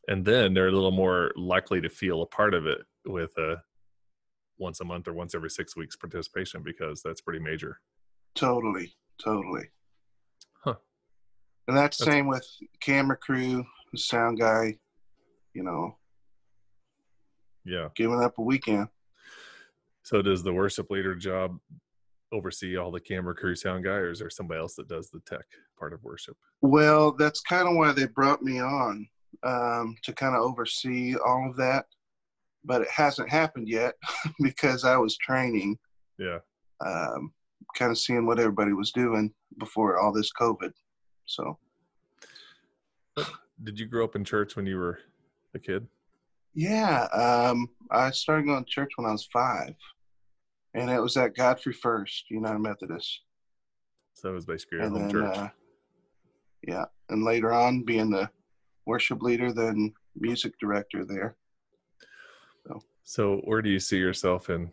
and 0.08 0.26
then 0.26 0.54
they're 0.54 0.68
a 0.68 0.72
little 0.72 0.92
more 0.92 1.32
likely 1.36 1.82
to 1.82 1.90
feel 1.90 2.22
a 2.22 2.28
part 2.28 2.54
of 2.54 2.66
it 2.66 2.80
with 3.06 3.38
a 3.38 3.62
once 4.58 4.80
a 4.82 4.86
month 4.86 5.08
or 5.08 5.14
once 5.14 5.36
every 5.36 5.50
six 5.50 5.76
weeks 5.76 5.96
participation 5.96 6.62
because 6.64 7.02
that's 7.02 7.22
pretty 7.22 7.40
major. 7.40 7.80
Totally 8.36 8.94
totally. 9.24 9.70
Huh. 10.64 10.76
And 11.68 11.78
that's, 11.78 11.98
that's 11.98 12.12
same 12.12 12.28
with 12.28 12.48
camera 12.82 13.18
crew 13.18 13.66
sound 13.96 14.40
guy 14.40 14.78
you 15.54 15.64
know. 15.64 15.98
Yeah. 17.66 17.90
Giving 17.96 18.22
up 18.22 18.38
a 18.38 18.42
weekend. 18.42 18.88
So 20.04 20.22
does 20.22 20.44
the 20.44 20.52
worship 20.52 20.90
leader 20.92 21.16
job 21.16 21.60
oversee 22.34 22.76
all 22.78 22.92
the 22.92 23.00
camera 23.00 23.34
crew 23.34 23.56
sound 23.56 23.84
guy 23.84 23.92
or 23.92 24.12
is 24.12 24.20
there 24.20 24.30
somebody 24.30 24.60
else 24.60 24.76
that 24.76 24.90
does 24.90 25.10
the 25.10 25.22
tech 25.22 25.46
part 25.78 25.94
of 25.94 26.04
worship 26.04 26.36
well 26.62 27.12
that's 27.12 27.42
kind 27.42 27.68
of 27.68 27.76
why 27.76 27.92
they 27.92 28.08
brought 28.08 28.42
me 28.42 28.60
on 28.60 29.08
um, 29.44 29.96
to 30.04 30.14
kind 30.14 30.36
of 30.36 30.42
oversee 30.42 31.16
all 31.16 31.50
of 31.50 31.56
that, 31.58 31.86
but 32.64 32.82
it 32.82 32.90
hasn't 32.90 33.30
happened 33.30 33.68
yet 33.68 33.96
because 34.42 34.86
I 34.86 34.98
was 34.98 35.18
training. 35.18 35.78
Yeah. 36.18 36.40
Um, 36.86 37.34
kind 37.76 37.92
of 37.92 37.98
seeing 37.98 38.26
what 38.26 38.40
everybody 38.40 38.74
was 38.74 38.92
doing 38.92 39.34
before 39.58 40.00
all 40.00 40.12
this 40.12 40.32
COVID. 40.40 40.72
So, 41.26 41.58
did 43.64 43.80
you 43.80 43.86
grow 43.86 44.04
up 44.04 44.16
in 44.16 44.24
church 44.24 44.56
when 44.56 44.66
you 44.66 44.78
were 44.78 45.00
a 45.56 45.60
kid? 45.60 45.88
Yeah, 46.54 47.06
um, 47.06 47.68
I 47.90 48.12
started 48.12 48.46
going 48.46 48.64
to 48.64 48.70
church 48.70 48.92
when 48.96 49.08
I 49.08 49.12
was 49.12 49.28
five, 49.34 49.74
and 50.74 50.90
it 50.90 51.00
was 51.00 51.18
at 51.18 51.36
Godfrey 51.36 51.74
First 51.74 52.30
United 52.30 52.60
Methodist. 52.60 53.22
So 54.14 54.30
it 54.30 54.34
was 54.34 54.46
basically 54.46 54.78
your 54.78 54.88
and 54.88 54.98
home 54.98 55.02
then, 55.04 55.12
church. 55.12 55.38
Uh, 55.38 55.50
yeah, 56.68 56.86
and 57.10 57.24
later 57.24 57.52
on, 57.52 57.84
being 57.84 58.10
the 58.10 58.30
worship 58.86 59.22
leader, 59.22 59.52
then 59.52 59.94
music 60.16 60.54
director 60.60 61.06
there. 61.06 61.36
So, 62.68 62.82
so 63.04 63.38
where 63.44 63.62
do 63.62 63.70
you 63.70 63.80
see 63.80 63.98
yourself 63.98 64.50
in 64.50 64.72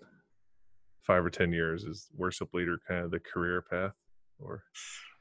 five 1.03 1.25
or 1.25 1.31
ten 1.31 1.53
years? 1.53 1.85
Is 1.85 2.09
worship 2.17 2.55
leader 2.55 2.79
kind 2.87 3.05
of 3.05 3.11
the 3.11 3.21
career 3.21 3.63
path, 3.63 3.95
or? 4.39 4.63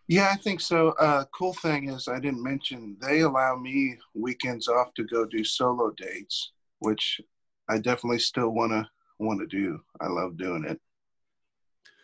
Yeah, 0.08 0.30
I 0.32 0.38
think 0.38 0.60
so. 0.60 0.90
Uh, 1.00 1.26
cool 1.36 1.54
thing 1.54 1.90
is, 1.90 2.08
I 2.08 2.20
didn't 2.20 2.44
mention 2.44 2.98
they 3.00 3.22
allow 3.22 3.56
me 3.56 3.96
weekends 4.16 4.68
off 4.68 4.94
to 4.96 5.04
go 5.04 5.26
do 5.26 5.44
solo 5.44 5.92
dates, 5.98 6.52
which 6.80 7.22
I 7.70 7.78
definitely 7.78 8.20
still 8.20 8.50
want 8.50 8.72
to 8.72 8.88
want 9.20 9.40
to 9.40 9.48
do. 9.48 9.80
I 10.02 10.08
love 10.08 10.38
doing 10.38 10.66
it. 10.66 10.80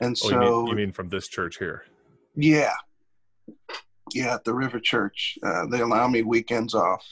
And 0.02 0.18
oh, 0.24 0.30
so, 0.30 0.30
you 0.30 0.40
mean, 0.40 0.68
you 0.68 0.76
mean 0.76 0.92
from 0.92 1.10
this 1.10 1.28
church 1.28 1.58
here? 1.58 1.86
Yeah, 2.36 2.74
yeah, 4.14 4.36
at 4.36 4.44
the 4.44 4.54
River 4.54 4.80
Church, 4.80 5.38
uh, 5.44 5.66
they 5.68 5.82
allow 5.82 6.08
me 6.08 6.22
weekends 6.22 6.74
off 6.74 7.06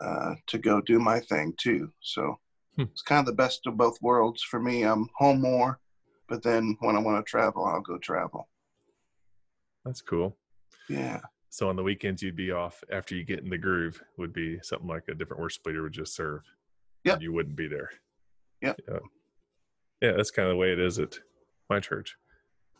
uh, 0.00 0.34
to 0.46 0.58
go 0.58 0.80
do 0.80 0.98
my 0.98 1.20
thing 1.20 1.54
too. 1.58 1.92
So 2.00 2.38
hmm. 2.76 2.82
it's 2.82 3.02
kind 3.02 3.20
of 3.20 3.26
the 3.26 3.32
best 3.32 3.66
of 3.66 3.76
both 3.76 4.00
worlds 4.00 4.42
for 4.42 4.60
me. 4.60 4.82
I'm 4.82 5.08
home 5.16 5.40
more, 5.40 5.78
but 6.28 6.42
then 6.42 6.76
when 6.80 6.96
I 6.96 7.00
want 7.00 7.24
to 7.24 7.30
travel, 7.30 7.64
I'll 7.64 7.80
go 7.80 7.98
travel. 7.98 8.48
That's 9.84 10.02
cool. 10.02 10.36
Yeah. 10.88 11.20
So 11.50 11.68
on 11.68 11.76
the 11.76 11.82
weekends, 11.82 12.22
you'd 12.22 12.36
be 12.36 12.52
off 12.52 12.82
after 12.92 13.14
you 13.14 13.24
get 13.24 13.40
in 13.40 13.50
the 13.50 13.58
groove. 13.58 14.02
Would 14.18 14.32
be 14.32 14.58
something 14.62 14.88
like 14.88 15.04
a 15.08 15.14
different 15.14 15.42
worship 15.42 15.66
leader 15.66 15.82
would 15.82 15.92
just 15.92 16.14
serve. 16.14 16.42
Yeah. 17.04 17.18
You 17.18 17.32
wouldn't 17.32 17.56
be 17.56 17.66
there. 17.66 17.90
Yep. 18.62 18.80
Yeah. 18.88 18.98
Yeah, 20.02 20.12
that's 20.16 20.30
kind 20.30 20.48
of 20.48 20.52
the 20.52 20.56
way 20.56 20.72
it 20.72 20.78
is 20.78 20.98
at 20.98 21.18
my 21.68 21.80
church. 21.80 22.16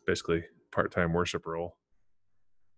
Basically, 0.07 0.43
part-time 0.73 1.13
worship 1.13 1.47
role. 1.47 1.77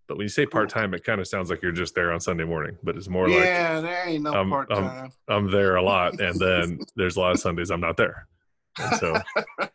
But 0.08 0.18
when 0.18 0.24
you 0.24 0.28
say 0.28 0.46
part 0.46 0.68
time, 0.68 0.94
it 0.94 1.04
kind 1.04 1.20
of 1.20 1.28
sounds 1.28 1.48
like 1.48 1.62
you're 1.62 1.72
just 1.72 1.94
there 1.94 2.12
on 2.12 2.20
Sunday 2.20 2.44
morning. 2.44 2.76
But 2.82 2.96
it's 2.96 3.08
more 3.08 3.28
yeah, 3.28 3.36
like 3.36 3.44
yeah, 3.44 3.80
there 3.80 4.08
ain't 4.08 4.24
no 4.24 4.32
part 4.32 4.68
time. 4.68 5.12
I'm, 5.28 5.46
I'm, 5.46 5.50
there 5.50 5.76
a 5.76 5.82
lot, 5.82 6.20
and 6.20 6.38
then 6.38 6.80
there's 6.96 7.16
a 7.16 7.20
lot 7.20 7.32
of 7.32 7.40
Sundays 7.40 7.70
I'm 7.70 7.80
not 7.80 7.96
there. 7.96 8.26
And 8.78 8.98
so, 8.98 9.16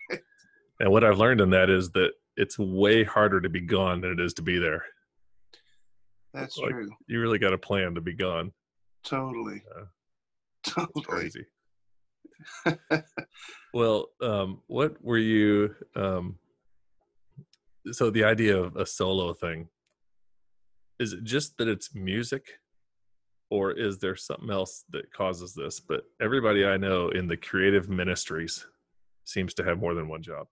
and 0.79 0.91
what 0.91 1.03
I've 1.03 1.17
learned 1.17 1.41
in 1.41 1.49
that 1.51 1.69
is 1.69 1.91
that 1.91 2.11
it's 2.35 2.59
way 2.59 3.03
harder 3.03 3.39
to 3.41 3.49
be 3.49 3.61
gone 3.61 4.01
than 4.01 4.11
it 4.11 4.19
is 4.19 4.33
to 4.35 4.41
be 4.41 4.59
there. 4.59 4.83
That's 6.33 6.57
like, 6.57 6.71
true. 6.71 6.91
You 7.07 7.21
really 7.21 7.39
got 7.39 7.53
a 7.53 7.57
plan 7.57 7.95
to 7.95 8.01
be 8.01 8.13
gone. 8.13 8.51
Totally. 9.03 9.63
Uh, 9.75 9.85
totally. 10.63 11.03
Crazy. 11.03 11.45
well, 13.73 14.07
um, 14.21 14.61
what 14.67 15.01
were 15.03 15.17
you? 15.17 15.75
Um, 15.95 16.37
so 17.91 18.09
the 18.09 18.23
idea 18.23 18.57
of 18.57 18.75
a 18.75 18.85
solo 18.85 19.33
thing 19.33 19.69
is 20.99 21.13
it 21.13 21.23
just 21.23 21.57
that 21.57 21.67
it's 21.67 21.93
music? 21.93 22.59
Or 23.49 23.71
is 23.71 23.99
there 23.99 24.15
something 24.15 24.49
else 24.49 24.83
that 24.89 25.13
causes 25.13 25.53
this? 25.53 25.79
But 25.79 26.01
everybody 26.21 26.65
i 26.65 26.75
know 26.75 27.09
in 27.09 27.27
the 27.27 27.37
creative 27.37 27.87
ministries 27.87 28.65
seems 29.23 29.53
to 29.55 29.63
have 29.63 29.79
more 29.79 29.93
than 29.93 30.07
one 30.07 30.21
job. 30.21 30.47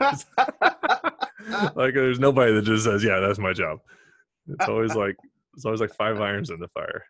Like 1.74 1.94
there's 1.94 2.18
nobody 2.18 2.52
that 2.52 2.62
just 2.62 2.84
says 2.84 3.02
yeah 3.02 3.18
that's 3.18 3.38
my 3.38 3.54
job. 3.54 3.78
It's 4.46 4.68
always 4.68 4.94
like 4.94 5.16
it's 5.54 5.64
always 5.64 5.80
like 5.80 5.94
five 5.94 6.20
irons 6.20 6.50
in 6.50 6.60
the 6.60 6.68
fire. 6.68 7.02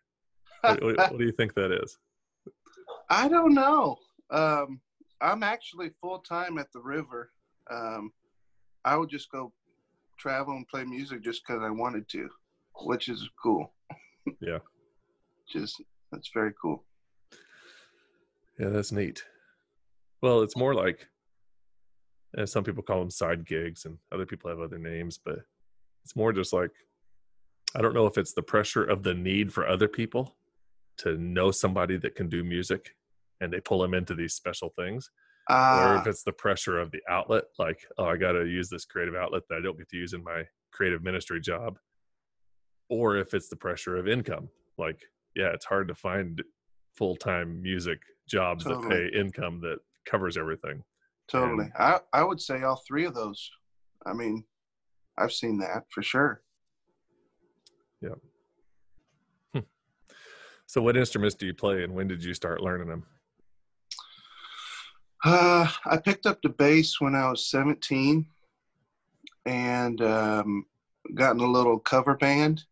What, 0.62 0.82
what, 0.82 0.96
what 0.96 1.18
do 1.18 1.24
you 1.24 1.32
think 1.32 1.54
that 1.54 1.72
is 1.72 1.98
i 3.10 3.28
don't 3.28 3.54
know 3.54 3.96
um, 4.30 4.80
i'm 5.20 5.42
actually 5.42 5.90
full-time 6.00 6.58
at 6.58 6.72
the 6.72 6.80
river 6.80 7.30
um, 7.70 8.10
i 8.84 8.96
would 8.96 9.10
just 9.10 9.30
go 9.30 9.52
travel 10.20 10.54
and 10.54 10.68
play 10.68 10.84
music 10.84 11.22
just 11.22 11.42
because 11.46 11.62
I 11.62 11.70
wanted 11.70 12.08
to, 12.10 12.28
which 12.84 13.08
is 13.08 13.28
cool. 13.42 13.72
Yeah. 14.40 14.58
just 15.50 15.82
that's 16.12 16.30
very 16.32 16.52
cool. 16.60 16.84
Yeah, 18.58 18.68
that's 18.68 18.92
neat. 18.92 19.24
Well, 20.22 20.42
it's 20.42 20.56
more 20.56 20.74
like, 20.74 21.08
and 22.34 22.48
some 22.48 22.62
people 22.62 22.82
call 22.82 23.00
them 23.00 23.10
side 23.10 23.46
gigs, 23.46 23.86
and 23.86 23.96
other 24.12 24.26
people 24.26 24.50
have 24.50 24.60
other 24.60 24.78
names, 24.78 25.18
but 25.24 25.38
it's 26.04 26.14
more 26.14 26.32
just 26.34 26.52
like, 26.52 26.70
I 27.74 27.80
don't 27.80 27.94
know 27.94 28.06
if 28.06 28.18
it's 28.18 28.34
the 28.34 28.42
pressure 28.42 28.84
of 28.84 29.02
the 29.02 29.14
need 29.14 29.52
for 29.52 29.66
other 29.66 29.88
people 29.88 30.36
to 30.98 31.16
know 31.16 31.50
somebody 31.50 31.96
that 31.96 32.14
can 32.14 32.28
do 32.28 32.44
music, 32.44 32.94
and 33.40 33.52
they 33.52 33.60
pull 33.60 33.80
them 33.80 33.94
into 33.94 34.14
these 34.14 34.34
special 34.34 34.70
things, 34.76 35.10
uh, 35.48 35.86
or 35.86 35.96
if 35.96 36.06
it's 36.06 36.22
the 36.22 36.32
pressure 36.32 36.78
of 36.78 36.90
the 36.90 37.00
outlet, 37.08 37.44
like, 37.58 37.84
oh, 37.98 38.04
I 38.04 38.16
got 38.16 38.32
to 38.32 38.46
use 38.46 38.68
this 38.68 38.84
creative 38.84 39.14
outlet 39.14 39.42
that 39.48 39.56
I 39.56 39.62
don't 39.62 39.78
get 39.78 39.88
to 39.90 39.96
use 39.96 40.12
in 40.12 40.22
my 40.22 40.44
creative 40.72 41.02
ministry 41.02 41.40
job, 41.40 41.78
or 42.88 43.16
if 43.16 43.34
it's 43.34 43.48
the 43.48 43.56
pressure 43.56 43.96
of 43.96 44.08
income, 44.08 44.48
like, 44.78 45.00
yeah, 45.34 45.50
it's 45.52 45.64
hard 45.64 45.88
to 45.88 45.94
find 45.94 46.42
full 46.94 47.16
time 47.16 47.60
music 47.62 47.98
jobs 48.28 48.64
totally. 48.64 48.88
that 48.88 49.12
pay 49.12 49.18
income 49.18 49.60
that 49.62 49.78
covers 50.06 50.36
everything. 50.36 50.82
Totally. 51.30 51.64
And, 51.64 51.72
I, 51.78 52.00
I 52.12 52.22
would 52.24 52.40
say 52.40 52.62
all 52.62 52.82
three 52.86 53.04
of 53.04 53.14
those. 53.14 53.50
I 54.06 54.12
mean, 54.12 54.44
I've 55.18 55.32
seen 55.32 55.58
that 55.58 55.84
for 55.90 56.02
sure. 56.02 56.42
Yeah. 58.00 58.14
Hmm. 59.52 59.60
So, 60.66 60.80
what 60.80 60.96
instruments 60.96 61.34
do 61.34 61.46
you 61.46 61.54
play, 61.54 61.84
and 61.84 61.94
when 61.94 62.08
did 62.08 62.24
you 62.24 62.34
start 62.34 62.62
learning 62.62 62.88
them? 62.88 63.04
Uh, 65.22 65.70
I 65.84 65.98
picked 65.98 66.24
up 66.24 66.40
the 66.42 66.48
bass 66.48 66.98
when 66.98 67.14
I 67.14 67.28
was 67.28 67.50
17 67.50 68.26
and 69.44 70.00
um, 70.00 70.64
got 71.14 71.34
in 71.34 71.40
a 71.40 71.46
little 71.46 71.78
cover 71.78 72.16
band. 72.16 72.64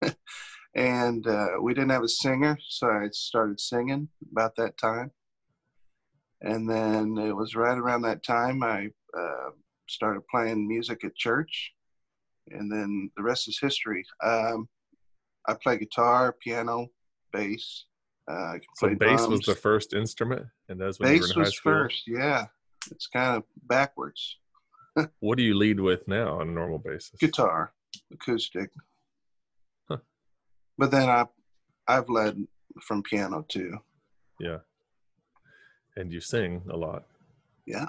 and 0.74 1.26
uh, 1.26 1.48
we 1.60 1.74
didn't 1.74 1.90
have 1.90 2.02
a 2.02 2.08
singer, 2.08 2.58
so 2.66 2.88
I 2.88 3.08
started 3.12 3.60
singing 3.60 4.08
about 4.30 4.56
that 4.56 4.78
time. 4.78 5.10
And 6.40 6.68
then 6.68 7.18
it 7.18 7.36
was 7.36 7.54
right 7.54 7.76
around 7.76 8.02
that 8.02 8.24
time 8.24 8.62
I 8.62 8.88
uh, 9.16 9.50
started 9.86 10.22
playing 10.30 10.66
music 10.66 11.04
at 11.04 11.14
church. 11.14 11.72
And 12.48 12.72
then 12.72 13.10
the 13.18 13.22
rest 13.22 13.48
is 13.48 13.58
history. 13.60 14.02
Um, 14.24 14.66
I 15.46 15.54
play 15.62 15.76
guitar, 15.76 16.34
piano, 16.42 16.88
bass, 17.32 17.84
uh, 18.30 18.54
so 18.76 18.88
bass 18.94 19.20
drums. 19.20 19.28
was 19.28 19.40
the 19.40 19.54
first 19.54 19.94
instrument, 19.94 20.46
and 20.68 20.80
that's 20.80 21.00
when 21.00 21.10
bass 21.10 21.28
you 21.28 21.34
were 21.34 21.42
in 21.42 21.44
high 21.44 21.50
school. 21.50 21.72
first. 21.72 22.02
Yeah, 22.06 22.46
it's 22.90 23.06
kind 23.06 23.36
of 23.36 23.44
backwards. 23.68 24.38
what 25.20 25.38
do 25.38 25.44
you 25.44 25.54
lead 25.54 25.80
with 25.80 26.06
now 26.06 26.40
on 26.40 26.48
a 26.48 26.52
normal 26.52 26.78
basis? 26.78 27.18
Guitar, 27.18 27.72
acoustic. 28.12 28.70
Huh. 29.88 29.98
But 30.78 30.90
then 30.90 31.08
I, 31.08 31.26
I've 31.88 32.08
led 32.08 32.36
from 32.80 33.02
piano 33.02 33.44
too. 33.48 33.78
Yeah. 34.38 34.58
And 35.96 36.12
you 36.12 36.20
sing 36.20 36.62
a 36.70 36.76
lot. 36.76 37.04
Yeah. 37.66 37.86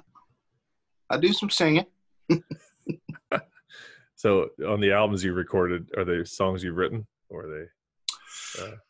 I 1.10 1.18
do 1.18 1.32
some 1.34 1.50
singing. 1.50 1.86
so 4.16 4.50
on 4.68 4.80
the 4.80 4.92
albums 4.92 5.24
you 5.24 5.34
recorded, 5.34 5.90
are 5.98 6.06
they 6.06 6.24
songs 6.26 6.64
you've 6.64 6.78
written 6.78 7.06
or 7.30 7.46
are 7.46 7.60
they 7.60 7.66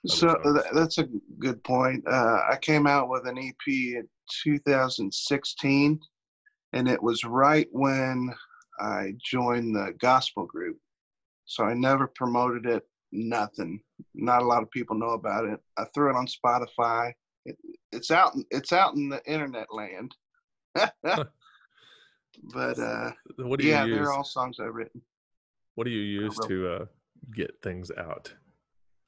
so 0.06 0.62
that's 0.74 0.98
a 0.98 1.08
good 1.40 1.64
point. 1.64 2.04
Uh, 2.08 2.40
I 2.50 2.58
came 2.62 2.88
out 2.88 3.10
with 3.10 3.28
an 3.28 3.38
EP 3.38 3.68
in 3.68 4.08
2016, 4.44 6.00
and 6.74 6.88
it 6.88 7.02
was 7.02 7.24
right 7.24 7.68
when 7.72 8.34
I 8.80 9.14
joined 9.24 9.76
the 9.76 9.94
gospel 10.00 10.46
group. 10.46 10.78
So 11.46 11.64
I 11.64 11.74
never 11.74 12.08
promoted 12.08 12.66
it, 12.66 12.84
nothing. 13.12 13.82
Not 14.16 14.42
a 14.42 14.46
lot 14.46 14.64
of 14.64 14.72
people 14.72 14.98
know 14.98 15.12
about 15.12 15.46
it. 15.46 15.60
I 15.78 15.86
threw 15.94 16.10
it 16.10 16.16
on 16.16 16.28
Spotify. 16.28 17.12
It, 17.46 17.58
it's 17.92 18.12
out. 18.12 18.34
It's 18.50 18.72
out 18.72 18.96
in 18.96 19.10
the 19.10 19.22
internet 19.26 19.68
land. 19.72 20.16
but 21.04 22.80
uh, 22.80 23.12
what 23.38 23.60
do 23.60 23.66
you 23.66 23.72
yeah, 23.72 23.86
use? 23.86 23.96
they're 23.96 24.12
all 24.12 24.24
songs 24.24 24.60
I've 24.60 24.74
written. 24.74 25.02
What 25.76 25.86
do 25.86 25.92
you 25.92 26.02
use 26.02 26.38
to 26.48 26.68
uh, 26.68 26.86
get 27.36 27.62
things 27.62 27.92
out? 27.98 28.34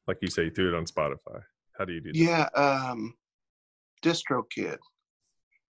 Like 0.07 0.17
you 0.21 0.29
say, 0.29 0.45
you 0.45 0.51
threw 0.51 0.73
it 0.73 0.77
on 0.77 0.85
Spotify. 0.85 1.41
How 1.77 1.85
do 1.85 1.93
you 1.93 2.01
do 2.01 2.13
that? 2.13 2.17
Yeah, 2.17 2.47
um, 2.55 3.15
DistroKid. 4.03 4.77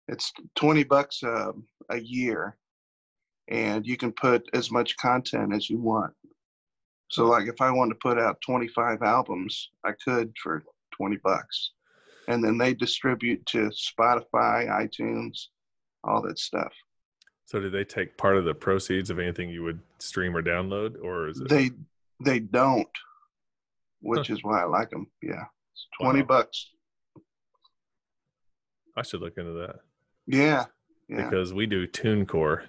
It's 0.08 0.32
twenty 0.54 0.84
bucks 0.84 1.22
uh, 1.22 1.52
a 1.90 1.98
year, 1.98 2.56
and 3.48 3.86
you 3.86 3.96
can 3.96 4.12
put 4.12 4.48
as 4.52 4.70
much 4.70 4.96
content 4.98 5.54
as 5.54 5.70
you 5.70 5.78
want. 5.78 6.12
So, 7.08 7.26
like, 7.26 7.48
if 7.48 7.60
I 7.60 7.70
wanted 7.70 7.94
to 7.94 8.00
put 8.02 8.18
out 8.18 8.40
twenty-five 8.44 9.02
albums, 9.02 9.70
I 9.84 9.92
could 9.92 10.32
for 10.42 10.62
twenty 10.94 11.16
bucks, 11.24 11.70
and 12.28 12.44
then 12.44 12.58
they 12.58 12.74
distribute 12.74 13.44
to 13.46 13.70
Spotify, 13.70 14.68
iTunes, 14.68 15.46
all 16.02 16.20
that 16.22 16.38
stuff. 16.38 16.72
So 17.46 17.60
do 17.60 17.70
they 17.70 17.84
take 17.84 18.16
part 18.16 18.36
of 18.36 18.44
the 18.44 18.54
proceeds 18.54 19.10
of 19.10 19.18
anything 19.18 19.50
you 19.50 19.62
would 19.62 19.80
stream 19.98 20.36
or 20.36 20.42
download, 20.42 21.02
or 21.02 21.28
is 21.28 21.40
it? 21.40 21.48
They 21.48 21.70
they 22.22 22.40
don't, 22.40 22.88
which 24.04 24.30
is 24.30 24.42
why 24.44 24.60
I 24.62 24.64
like 24.64 24.90
them. 24.90 25.06
Yeah, 25.22 25.44
it's 25.72 25.86
twenty 26.00 26.20
Wow. 26.20 26.26
bucks. 26.26 26.70
I 28.96 29.02
should 29.02 29.20
look 29.20 29.36
into 29.38 29.52
that 29.54 29.76
Yeah, 30.26 30.66
yeah. 31.08 31.28
because 31.28 31.52
we 31.52 31.66
do 31.66 31.86
TuneCore, 31.86 32.66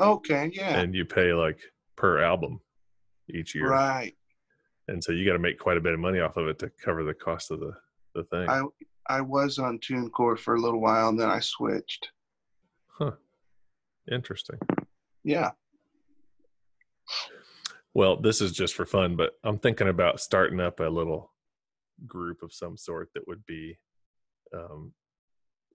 Okay, 0.00 0.50
yeah. 0.54 0.78
and 0.80 0.94
you 0.94 1.04
pay 1.04 1.32
like 1.32 1.58
per 1.96 2.20
album 2.22 2.60
each 3.28 3.54
year, 3.54 3.68
Right. 3.68 4.16
and 4.88 5.02
so 5.02 5.12
you 5.12 5.24
got 5.26 5.32
to 5.32 5.38
make 5.38 5.58
quite 5.58 5.76
a 5.78 5.80
bit 5.80 5.94
of 5.94 6.00
money 6.00 6.20
off 6.20 6.36
of 6.36 6.46
it 6.48 6.58
to 6.60 6.70
cover 6.70 7.02
the 7.04 7.14
cost 7.14 7.50
of 7.50 7.60
the 7.60 7.72
the 8.14 8.24
thing. 8.24 8.48
I 8.48 8.62
I 9.08 9.20
was 9.20 9.58
on 9.58 9.78
TuneCore 9.80 10.38
for 10.38 10.54
a 10.54 10.60
little 10.60 10.80
while, 10.80 11.08
and 11.08 11.18
then 11.18 11.28
I 11.30 11.40
switched. 11.40 12.08
huh. 12.88 13.12
Interesting. 14.10 14.58
Yeah. 15.24 15.52
Well, 17.94 18.16
this 18.16 18.40
is 18.40 18.52
just 18.52 18.74
for 18.74 18.86
fun, 18.86 19.16
but 19.16 19.32
I'm 19.44 19.58
thinking 19.58 19.88
about 19.88 20.20
starting 20.20 20.60
up 20.60 20.80
a 20.80 20.84
little 20.84 21.32
group 22.06 22.42
of 22.42 22.52
some 22.52 22.76
sort 22.76 23.10
that 23.14 23.28
would 23.28 23.44
be 23.46 23.78
um, 24.54 24.92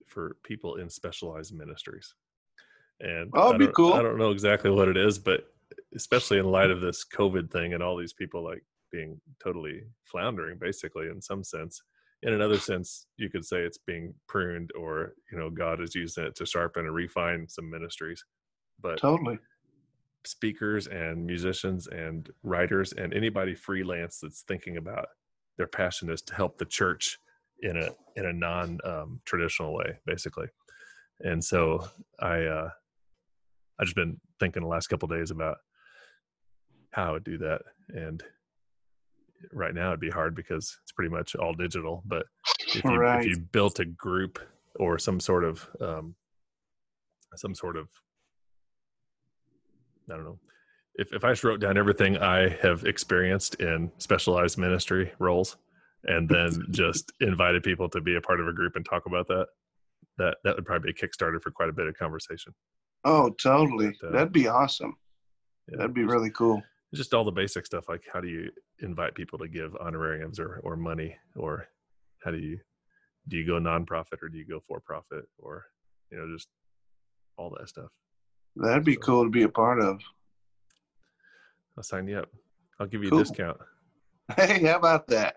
for 0.06 0.36
people 0.42 0.76
in 0.76 0.90
specialized 0.90 1.54
ministries. 1.54 2.14
And 3.00 3.30
Oh, 3.34 3.46
I 3.46 3.54
it'd 3.54 3.58
be 3.60 3.72
cool. 3.74 3.94
I 3.94 4.02
don't 4.02 4.18
know 4.18 4.30
exactly 4.30 4.70
what 4.70 4.88
it 4.88 4.96
is, 4.96 5.18
but 5.18 5.44
especially 5.94 6.38
in 6.38 6.46
light 6.46 6.70
of 6.70 6.80
this 6.80 7.04
COVID 7.04 7.50
thing 7.50 7.74
and 7.74 7.82
all 7.82 7.96
these 7.96 8.12
people 8.12 8.42
like 8.42 8.64
being 8.90 9.20
totally 9.42 9.82
floundering, 10.04 10.58
basically, 10.58 11.06
in 11.08 11.20
some 11.20 11.44
sense. 11.44 11.82
In 12.22 12.32
another 12.32 12.58
sense, 12.58 13.06
you 13.16 13.30
could 13.30 13.44
say 13.44 13.58
it's 13.58 13.78
being 13.78 14.12
pruned, 14.26 14.72
or 14.76 15.14
you 15.30 15.38
know, 15.38 15.50
God 15.50 15.80
is 15.80 15.94
using 15.94 16.24
it 16.24 16.34
to 16.36 16.46
sharpen 16.46 16.86
and 16.86 16.94
refine 16.94 17.46
some 17.48 17.70
ministries. 17.70 18.24
But 18.80 18.98
Totally. 18.98 19.38
Speakers 20.28 20.86
and 20.86 21.24
musicians 21.24 21.86
and 21.86 22.30
writers 22.42 22.92
and 22.92 23.14
anybody 23.14 23.54
freelance 23.54 24.18
that's 24.20 24.42
thinking 24.42 24.76
about 24.76 25.06
their 25.56 25.66
passion 25.66 26.10
is 26.10 26.22
to 26.22 26.34
help 26.34 26.58
the 26.58 26.64
church 26.64 27.18
in 27.62 27.76
a 27.76 27.88
in 28.16 28.26
a 28.26 28.32
non 28.32 28.78
um, 28.84 29.20
traditional 29.24 29.74
way 29.74 29.98
basically 30.06 30.46
and 31.20 31.42
so 31.42 31.88
i 32.20 32.42
uh 32.44 32.68
i 33.80 33.84
just 33.84 33.96
been 33.96 34.20
thinking 34.38 34.62
the 34.62 34.68
last 34.68 34.88
couple 34.88 35.08
days 35.08 35.30
about 35.30 35.56
how 36.92 37.08
i 37.08 37.12
would 37.12 37.24
do 37.24 37.38
that 37.38 37.62
and 37.88 38.22
right 39.52 39.74
now 39.74 39.88
it'd 39.88 40.00
be 40.00 40.10
hard 40.10 40.34
because 40.34 40.76
it's 40.82 40.92
pretty 40.92 41.10
much 41.10 41.34
all 41.36 41.54
digital 41.54 42.02
but 42.06 42.26
if 42.74 42.84
you 42.84 42.98
Right. 42.98 43.20
if 43.20 43.26
you 43.26 43.38
built 43.52 43.80
a 43.80 43.84
group 43.84 44.38
or 44.76 44.98
some 44.98 45.20
sort 45.20 45.44
of 45.44 45.66
um 45.80 46.14
some 47.36 47.54
sort 47.54 47.76
of 47.76 47.88
I 50.10 50.14
don't 50.16 50.24
know. 50.24 50.38
If 50.94 51.12
if 51.12 51.24
I 51.24 51.30
just 51.32 51.44
wrote 51.44 51.60
down 51.60 51.78
everything 51.78 52.18
I 52.18 52.48
have 52.62 52.84
experienced 52.84 53.56
in 53.56 53.90
specialized 53.98 54.58
ministry 54.58 55.12
roles 55.18 55.56
and 56.04 56.28
then 56.34 56.66
just 56.70 57.12
invited 57.20 57.62
people 57.62 57.88
to 57.90 58.00
be 58.00 58.16
a 58.16 58.20
part 58.20 58.40
of 58.40 58.48
a 58.48 58.52
group 58.52 58.76
and 58.76 58.84
talk 58.84 59.06
about 59.06 59.26
that, 59.28 59.46
that 60.18 60.36
that 60.44 60.56
would 60.56 60.66
probably 60.66 60.92
be 60.92 60.98
a 60.98 61.06
kickstarter 61.06 61.40
for 61.42 61.50
quite 61.50 61.68
a 61.68 61.72
bit 61.72 61.86
of 61.86 61.96
conversation. 61.96 62.54
Oh, 63.04 63.30
totally. 63.42 63.92
But, 64.00 64.08
uh, 64.08 64.12
That'd 64.12 64.32
be 64.32 64.48
awesome. 64.48 64.96
Yeah. 65.70 65.78
That'd 65.78 65.94
be 65.94 66.04
really 66.04 66.30
cool. 66.30 66.62
just 66.94 67.14
all 67.14 67.24
the 67.24 67.30
basic 67.30 67.66
stuff 67.66 67.88
like 67.88 68.02
how 68.12 68.20
do 68.20 68.28
you 68.28 68.50
invite 68.80 69.14
people 69.14 69.38
to 69.38 69.48
give 69.48 69.76
honorariums 69.76 70.40
or, 70.40 70.60
or 70.64 70.74
money 70.76 71.14
or 71.36 71.66
how 72.24 72.30
do 72.30 72.38
you 72.38 72.58
do 73.28 73.36
you 73.36 73.46
go 73.46 73.54
nonprofit 73.60 74.22
or 74.22 74.28
do 74.30 74.38
you 74.38 74.46
go 74.46 74.58
for 74.66 74.80
profit 74.80 75.24
or 75.38 75.66
you 76.10 76.16
know 76.18 76.26
just 76.34 76.48
all 77.36 77.54
that 77.58 77.68
stuff 77.68 77.90
That'd 78.60 78.84
be 78.84 78.96
cool 78.96 79.24
to 79.24 79.30
be 79.30 79.42
a 79.44 79.48
part 79.48 79.80
of. 79.80 80.00
i'll 81.76 81.82
sign 81.82 82.08
you 82.08 82.18
up 82.18 82.28
i'll 82.80 82.86
give 82.86 83.02
you 83.04 83.10
Cool. 83.10 83.20
a 83.20 83.22
discount 83.22 83.58
Hey, 84.36 84.64
how 84.66 84.76
about 84.76 85.06
that? 85.08 85.36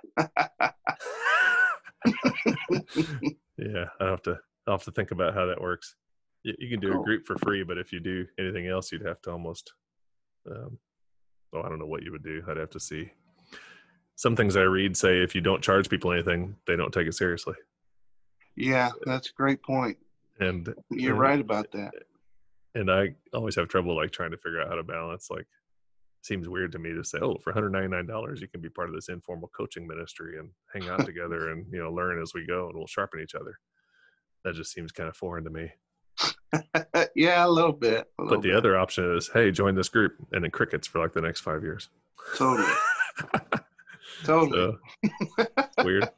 yeah 3.57 3.85
i 3.99 4.05
have 4.05 4.21
to 4.23 4.37
i'll 4.67 4.73
have 4.75 4.83
to 4.83 4.91
think 4.91 5.11
about 5.11 5.33
how 5.33 5.45
that 5.45 5.61
works 5.61 5.95
you, 6.43 6.53
you 6.57 6.69
can 6.69 6.79
do 6.79 6.91
Cool. 6.91 7.01
a 7.01 7.03
group 7.05 7.25
for 7.27 7.37
free 7.37 7.63
but 7.63 7.77
if 7.77 7.91
you 7.93 7.99
do 7.99 8.25
anything 8.39 8.67
else 8.67 8.91
you'd 8.91 9.05
have 9.05 9.21
to 9.23 9.31
almost 9.31 9.73
um 10.49 10.77
well 11.53 11.63
i 11.63 11.69
don't 11.69 11.79
know 11.79 11.85
what 11.85 12.03
you 12.03 12.11
would 12.11 12.23
do 12.23 12.41
i'd 12.49 12.57
have 12.57 12.69
to 12.71 12.79
see 12.79 13.11
some 14.15 14.35
things 14.35 14.55
i 14.57 14.61
read 14.61 14.97
say 14.97 15.21
if 15.21 15.35
you 15.35 15.41
don't 15.41 15.61
charge 15.63 15.89
people 15.89 16.11
anything 16.11 16.55
they 16.67 16.75
don't 16.75 16.91
take 16.93 17.07
it 17.07 17.13
seriously 17.13 17.55
yeah, 18.57 18.89
that's 19.05 19.29
a 19.29 19.33
great 19.33 19.63
point. 19.63 19.97
and 20.41 20.73
You're 20.89 21.11
and- 21.13 21.19
right 21.21 21.39
about 21.39 21.71
that. 21.71 21.91
And 22.75 22.91
I 22.91 23.15
always 23.33 23.55
have 23.55 23.67
trouble 23.67 23.95
like 23.95 24.11
trying 24.11 24.31
to 24.31 24.37
figure 24.37 24.61
out 24.61 24.69
how 24.69 24.75
to 24.75 24.83
balance. 24.83 25.29
Like, 25.29 25.47
seems 26.23 26.47
weird 26.47 26.71
to 26.73 26.79
me 26.79 26.93
to 26.93 27.03
say, 27.03 27.19
"Oh, 27.21 27.37
for 27.43 27.51
199 27.51 28.05
dollars, 28.05 28.41
you 28.41 28.47
can 28.47 28.61
be 28.61 28.69
part 28.69 28.89
of 28.89 28.95
this 28.95 29.09
informal 29.09 29.49
coaching 29.55 29.87
ministry 29.87 30.37
and 30.39 30.49
hang 30.73 30.89
out 30.89 31.05
together 31.05 31.49
and 31.51 31.65
you 31.71 31.79
know 31.79 31.91
learn 31.91 32.21
as 32.21 32.33
we 32.33 32.45
go, 32.45 32.67
and 32.67 32.77
we'll 32.77 32.87
sharpen 32.87 33.21
each 33.21 33.35
other." 33.35 33.57
That 34.43 34.55
just 34.55 34.71
seems 34.73 34.91
kind 34.91 35.09
of 35.09 35.15
foreign 35.15 35.43
to 35.43 35.49
me. 35.49 35.71
yeah, 37.15 37.45
a 37.45 37.47
little 37.47 37.71
bit. 37.73 38.07
a 38.19 38.23
little 38.23 38.37
But 38.37 38.41
the 38.43 38.49
bit. 38.49 38.57
other 38.57 38.77
option 38.77 39.15
is, 39.15 39.29
"Hey, 39.33 39.51
join 39.51 39.75
this 39.75 39.89
group," 39.89 40.13
and 40.31 40.43
then 40.43 40.51
crickets 40.51 40.87
for 40.87 40.99
like 40.99 41.13
the 41.13 41.21
next 41.21 41.41
five 41.41 41.63
years. 41.63 41.89
Totally. 42.37 42.67
Totally. 44.23 44.77
So 45.03 45.55
weird. 45.83 46.09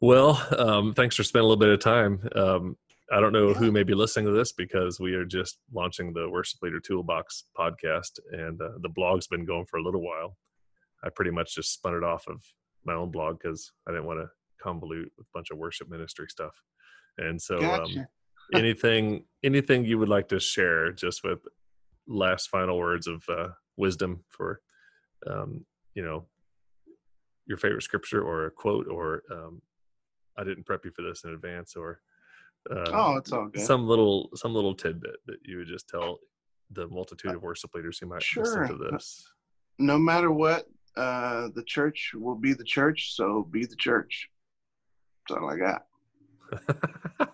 Well, 0.00 0.42
um, 0.58 0.94
thanks 0.94 1.16
for 1.16 1.22
spending 1.22 1.44
a 1.44 1.48
little 1.48 1.60
bit 1.60 1.68
of 1.70 1.80
time. 1.80 2.28
Um, 2.34 2.76
I 3.10 3.20
don't 3.20 3.32
know 3.32 3.52
who 3.52 3.72
may 3.72 3.82
be 3.82 3.94
listening 3.94 4.26
to 4.26 4.32
this 4.32 4.52
because 4.52 5.00
we 5.00 5.14
are 5.14 5.24
just 5.24 5.58
launching 5.72 6.12
the 6.12 6.28
Worship 6.28 6.62
Leader 6.62 6.80
Toolbox 6.80 7.44
podcast, 7.58 8.18
and 8.30 8.60
uh, 8.60 8.78
the 8.80 8.88
blog's 8.88 9.26
been 9.26 9.44
going 9.44 9.66
for 9.66 9.78
a 9.78 9.82
little 9.82 10.02
while. 10.02 10.36
I 11.04 11.08
pretty 11.10 11.30
much 11.30 11.54
just 11.54 11.72
spun 11.72 11.94
it 11.94 12.04
off 12.04 12.26
of 12.28 12.42
my 12.84 12.94
own 12.94 13.10
blog 13.10 13.38
because 13.40 13.72
I 13.86 13.90
didn't 13.90 14.06
want 14.06 14.20
to 14.20 14.28
convolute 14.64 15.10
with 15.16 15.26
a 15.26 15.34
bunch 15.34 15.50
of 15.50 15.58
worship 15.58 15.90
ministry 15.90 16.26
stuff. 16.28 16.62
And 17.18 17.40
so, 17.40 17.58
um, 17.58 18.06
anything 18.54 19.24
anything 19.42 19.84
you 19.84 19.98
would 19.98 20.08
like 20.08 20.28
to 20.28 20.40
share, 20.40 20.92
just 20.92 21.24
with 21.24 21.40
last 22.06 22.48
final 22.48 22.78
words 22.78 23.06
of 23.06 23.24
uh, 23.28 23.48
wisdom 23.76 24.24
for, 24.28 24.60
um, 25.26 25.64
you 25.94 26.02
know, 26.02 26.26
your 27.46 27.58
favorite 27.58 27.82
scripture 27.82 28.22
or 28.22 28.46
a 28.46 28.50
quote 28.50 28.86
or 28.88 29.22
um, 29.30 29.60
I 30.38 30.44
didn't 30.44 30.64
prep 30.64 30.84
you 30.84 30.90
for 30.90 31.02
this 31.02 31.24
in 31.24 31.30
advance 31.30 31.74
or 31.76 32.00
uh, 32.70 32.84
oh, 32.92 33.16
it's 33.16 33.32
all 33.32 33.48
good. 33.48 33.62
some 33.64 33.86
little 33.86 34.30
some 34.34 34.54
little 34.54 34.74
tidbit 34.74 35.16
that 35.26 35.38
you 35.44 35.58
would 35.58 35.66
just 35.68 35.88
tell 35.88 36.18
the 36.70 36.86
multitude 36.88 37.34
of 37.34 37.42
worship 37.42 37.74
leaders 37.74 37.98
who 37.98 38.06
might 38.06 38.22
Sure. 38.22 38.44
listen 38.44 38.68
to 38.68 38.90
this. 38.90 39.26
no 39.78 39.98
matter 39.98 40.30
what, 40.30 40.66
uh, 40.96 41.48
the 41.54 41.62
church 41.64 42.12
will 42.14 42.34
be 42.36 42.52
the 42.54 42.64
church, 42.64 43.14
so 43.14 43.42
be 43.50 43.64
the 43.66 43.76
church. 43.76 44.28
That's 45.28 45.40
all 45.40 45.50
I 45.50 45.56
got. 45.58 45.86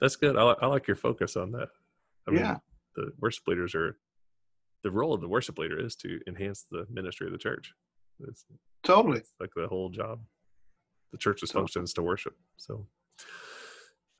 That's 0.00 0.16
good. 0.16 0.36
I, 0.36 0.42
I 0.60 0.66
like 0.66 0.86
your 0.86 0.96
focus 0.96 1.36
on 1.36 1.52
that. 1.52 1.68
I 2.26 2.30
mean, 2.30 2.40
Yeah. 2.40 2.56
the 2.96 3.12
worship 3.20 3.46
leaders 3.48 3.74
are 3.74 3.96
the 4.84 4.90
role 4.90 5.12
of 5.14 5.20
the 5.20 5.28
worship 5.28 5.58
leader 5.58 5.78
is 5.78 5.96
to 5.96 6.20
enhance 6.26 6.64
the 6.70 6.86
ministry 6.90 7.26
of 7.26 7.32
the 7.32 7.38
church. 7.38 7.72
It's, 8.28 8.44
Totally. 8.84 9.18
it's 9.18 9.32
like 9.40 9.50
the 9.56 9.66
whole 9.66 9.88
job. 9.90 10.20
The 11.12 11.18
church's 11.18 11.50
Totally. 11.50 11.62
function 11.62 11.82
is 11.84 11.92
to 11.94 12.02
worship. 12.02 12.36
So, 12.58 12.86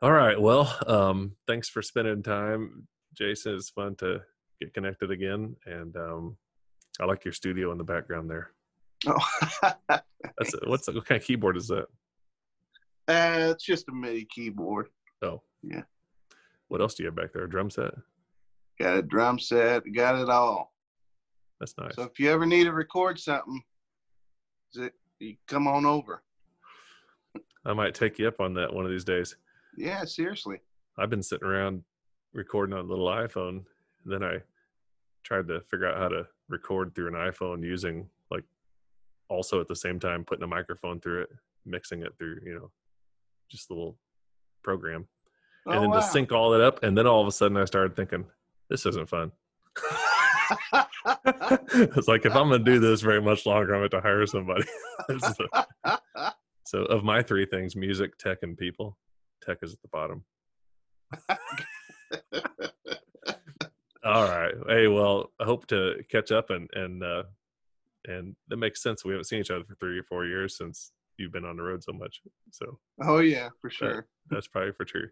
all 0.03 0.13
right. 0.13 0.41
Well, 0.41 0.75
um, 0.87 1.33
thanks 1.47 1.69
for 1.69 1.83
spending 1.83 2.23
time, 2.23 2.87
Jason. 3.15 3.55
It's 3.55 3.71
fun 3.71 3.97
to 3.97 4.21
get 4.61 4.75
connected 4.75 5.11
again, 5.11 5.57
and 5.67 5.97
um, 5.97 6.37
I 7.01 7.05
like 7.05 7.25
your 7.25 7.33
studio 7.33 7.73
in 7.73 7.79
the 7.79 7.85
background 7.85 8.31
there. 8.31 8.51
Oh. 9.07 9.69
That's 10.39 10.55
what's 10.67 10.89
what 10.89 11.07
kind 11.07 11.21
of 11.21 11.27
keyboard 11.27 11.57
is 11.57 11.69
that? 11.69 11.87
Uh, 13.07 13.53
it's 13.53 13.65
just 13.65 13.89
a 13.89 13.93
MIDI 13.93 14.27
keyboard. 14.31 14.89
Oh, 15.23 15.43
Yeah. 15.63 15.83
What 16.69 16.81
else 16.81 16.95
do 16.95 17.03
you 17.03 17.07
have 17.07 17.17
back 17.17 17.33
there? 17.33 17.45
A 17.45 17.51
drum 17.51 17.71
set? 17.71 17.95
Got 18.79 18.99
a 18.99 19.03
drum 19.03 19.39
set. 19.39 19.83
Got 19.95 20.21
it 20.21 20.29
all. 20.29 20.73
That's 21.59 21.75
nice. 21.79 21.95
So 21.95 22.03
if 22.03 22.19
you 22.21 22.31
ever 22.31 22.47
need 22.47 22.65
to 22.65 22.73
record 22.73 23.19
something, 23.19 23.63
you 25.19 25.37
come 25.47 25.67
on 25.67 25.87
over. 25.87 26.23
I 27.65 27.73
might 27.73 27.95
take 27.95 28.19
you 28.19 28.29
up 28.29 28.41
on 28.41 28.55
that 28.55 28.73
one 28.73 28.85
of 28.85 28.91
these 28.91 29.05
days. 29.05 29.35
Yeah, 29.79 30.05
seriously. 30.05 30.61
I've 30.99 31.09
been 31.09 31.23
sitting 31.23 31.47
around 31.47 31.85
recording 32.33 32.77
on 32.77 32.85
a 32.85 32.89
little 32.89 33.07
iPhone. 33.07 33.65
And 34.05 34.13
then 34.13 34.25
I 34.25 34.39
tried 35.23 35.47
to 35.49 35.61
figure 35.71 35.87
out 35.87 35.99
how 35.99 36.09
to 36.09 36.27
record 36.49 36.95
through 36.95 37.07
an 37.09 37.15
iPhone 37.15 37.63
using 37.63 38.09
like 38.31 38.43
also 39.29 39.61
at 39.61 39.69
the 39.69 39.77
same 39.77 40.01
time 40.01 40.25
putting 40.25 40.43
a 40.43 40.49
microphone 40.49 40.99
through 40.99 41.23
it, 41.23 41.31
mixing 41.65 42.03
it 42.03 42.13
through, 42.19 42.41
you 42.45 42.55
know, 42.55 42.73
just 43.49 43.71
a 43.71 43.73
little 43.73 43.97
program. 44.65 45.07
Oh, 45.67 45.73
and 45.73 45.83
then 45.83 45.91
wow. 45.91 46.01
to 46.01 46.03
sync 46.03 46.33
all 46.33 46.51
that 46.51 46.61
up. 46.61 46.83
And 46.83 46.99
then 46.99 47.07
all 47.07 47.21
of 47.21 47.29
a 47.29 47.33
sudden 47.33 47.57
I 47.57 47.65
started 47.65 47.95
thinking, 47.95 48.25
this 48.69 48.85
isn't 48.85 49.09
fun. 49.09 49.31
it's 51.25 52.09
like 52.09 52.27
if 52.27 52.35
I'm 52.35 52.51
gonna 52.51 52.59
do 52.59 52.81
this 52.81 53.01
very 53.01 53.23
much 53.23 53.47
longer, 53.47 53.75
I'm 53.75 53.81
going 53.83 53.91
to 53.91 54.01
hire 54.01 54.27
somebody. 54.27 54.65
The- 55.09 55.69
so 56.65 56.81
of 56.81 57.05
my 57.05 57.23
three 57.23 57.47
things, 57.47 57.77
music, 57.77 58.19
tech, 58.19 58.39
and 58.43 58.59
people, 58.59 58.99
tech 59.49 59.59
is 59.63 59.73
at 59.73 59.83
the 59.83 59.89
bottom. 59.89 60.25
All 64.05 64.25
right. 64.25 64.55
Hey, 64.69 64.89
well, 64.89 65.33
I 65.41 65.45
hope 65.45 65.67
to 65.69 66.03
catch 66.11 66.31
up 66.31 66.51
and 66.51 66.69
and 66.75 67.03
uh, 67.03 67.23
and 68.07 68.37
that 68.49 68.57
makes 68.59 68.83
sense. 68.83 69.05
We 69.05 69.13
haven't 69.13 69.25
seen 69.25 69.41
each 69.41 69.51
other 69.51 69.65
for 69.65 69.75
three 69.77 69.99
or 69.99 70.05
four 70.05 70.27
years 70.27 70.57
since 70.57 70.93
you've 71.17 71.33
been 71.33 71.45
on 71.45 71.57
the 71.57 71.63
road 71.63 71.83
so 71.83 71.93
much. 71.93 72.21
So. 72.51 72.79
Oh 73.03 73.19
yeah, 73.19 73.49
for 73.61 73.71
sure. 73.71 73.97
That, 73.97 74.05
that's 74.31 74.49
probably 74.49 74.73
for 74.73 74.85
true. 74.85 75.09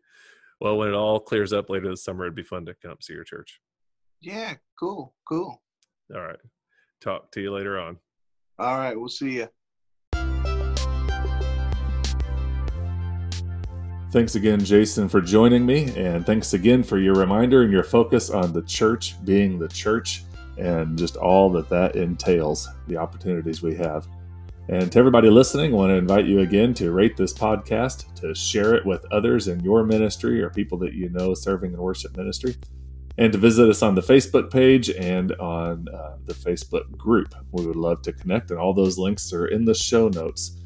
Well, 0.61 0.79
when 0.79 0.89
it 0.89 0.95
all 0.95 1.21
clears 1.21 1.53
up 1.53 1.69
later 1.69 1.89
this 1.91 2.05
summer, 2.05 2.25
it'd 2.25 2.35
be 2.35 2.43
fun 2.43 2.65
to 2.67 2.75
come 2.83 2.97
see 3.01 3.13
your 3.13 3.25
church. 3.25 3.61
Yeah. 4.21 4.55
Cool. 4.79 5.15
Cool. 5.29 5.61
All 6.15 6.23
right. 6.23 6.39
Talk 7.03 7.31
to 7.33 7.41
you 7.41 7.53
later 7.53 7.79
on. 7.79 7.99
All 8.59 8.79
right. 8.79 8.99
We'll 8.99 9.09
see 9.09 9.37
you. 9.37 9.49
Thanks 14.17 14.35
again, 14.35 14.65
Jason, 14.65 15.11
for 15.11 15.21
joining 15.21 15.67
me. 15.67 15.95
And 15.95 16.25
thanks 16.25 16.55
again 16.55 16.83
for 16.83 16.97
your 16.97 17.13
reminder 17.13 17.65
and 17.65 17.71
your 17.71 17.83
focus 17.83 18.31
on 18.31 18.51
the 18.51 18.63
church 18.63 19.23
being 19.27 19.59
the 19.59 19.69
church 19.69 20.25
and 20.57 20.97
just 20.97 21.19
all 21.19 21.51
that 21.51 21.69
that 21.69 21.97
entails, 21.97 22.67
the 22.87 22.97
opportunities 22.97 23.61
we 23.61 23.75
have. 23.75 24.09
And 24.71 24.91
to 24.91 24.99
everybody 24.99 25.29
listening, 25.29 25.75
I 25.75 25.77
want 25.77 25.91
to 25.91 25.97
invite 25.97 26.25
you 26.25 26.41
again 26.41 26.73
to 26.77 26.93
rate 26.93 27.19
this 27.19 27.35
podcast, 27.35 28.15
to 28.23 28.35
share 28.35 28.75
it 28.75 28.87
with 28.87 29.05
others 29.13 29.49
in 29.49 29.61
your 29.61 29.85
ministry 29.85 30.41
or 30.43 30.49
people 30.49 30.79
that 30.79 30.95
you 30.95 31.11
know 31.11 31.35
serving 31.35 31.75
in 31.75 31.79
worship 31.79 32.17
ministry, 32.17 32.57
and 33.19 33.31
to 33.35 33.39
visit 33.39 33.69
us 33.69 33.83
on 33.83 33.95
the 33.95 34.01
Facebook 34.01 34.51
page 34.51 34.89
and 34.89 35.33
on 35.33 35.89
uh, 35.95 36.17
the 36.25 36.33
Facebook 36.33 36.91
group. 36.97 37.35
We 37.53 37.67
would 37.67 37.77
love 37.77 38.01
to 38.01 38.15
connect, 38.15 38.51
and 38.51 38.59
all 38.59 38.73
those 38.73 38.97
links 38.97 39.31
are 39.35 39.49
in 39.49 39.67
the 39.67 39.75
show 39.75 40.09
notes. 40.09 40.57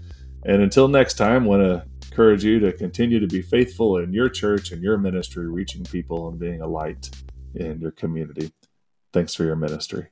And 0.45 0.63
until 0.63 0.87
next 0.87 1.15
time, 1.15 1.45
want 1.45 1.63
to 1.63 1.90
encourage 2.21 2.45
you 2.45 2.61
to 2.61 2.71
continue 2.71 3.19
to 3.19 3.27
be 3.27 3.41
faithful 3.41 3.97
in 3.97 4.13
your 4.13 4.29
church 4.29 4.73
and 4.73 4.83
your 4.83 4.99
ministry, 4.99 5.47
reaching 5.47 5.83
people 5.85 6.29
and 6.29 6.39
being 6.39 6.61
a 6.61 6.67
light 6.67 7.09
in 7.55 7.81
your 7.81 7.93
community. 7.93 8.53
Thanks 9.11 9.35
for 9.35 9.45
your 9.45 9.57
ministry. 9.57 10.09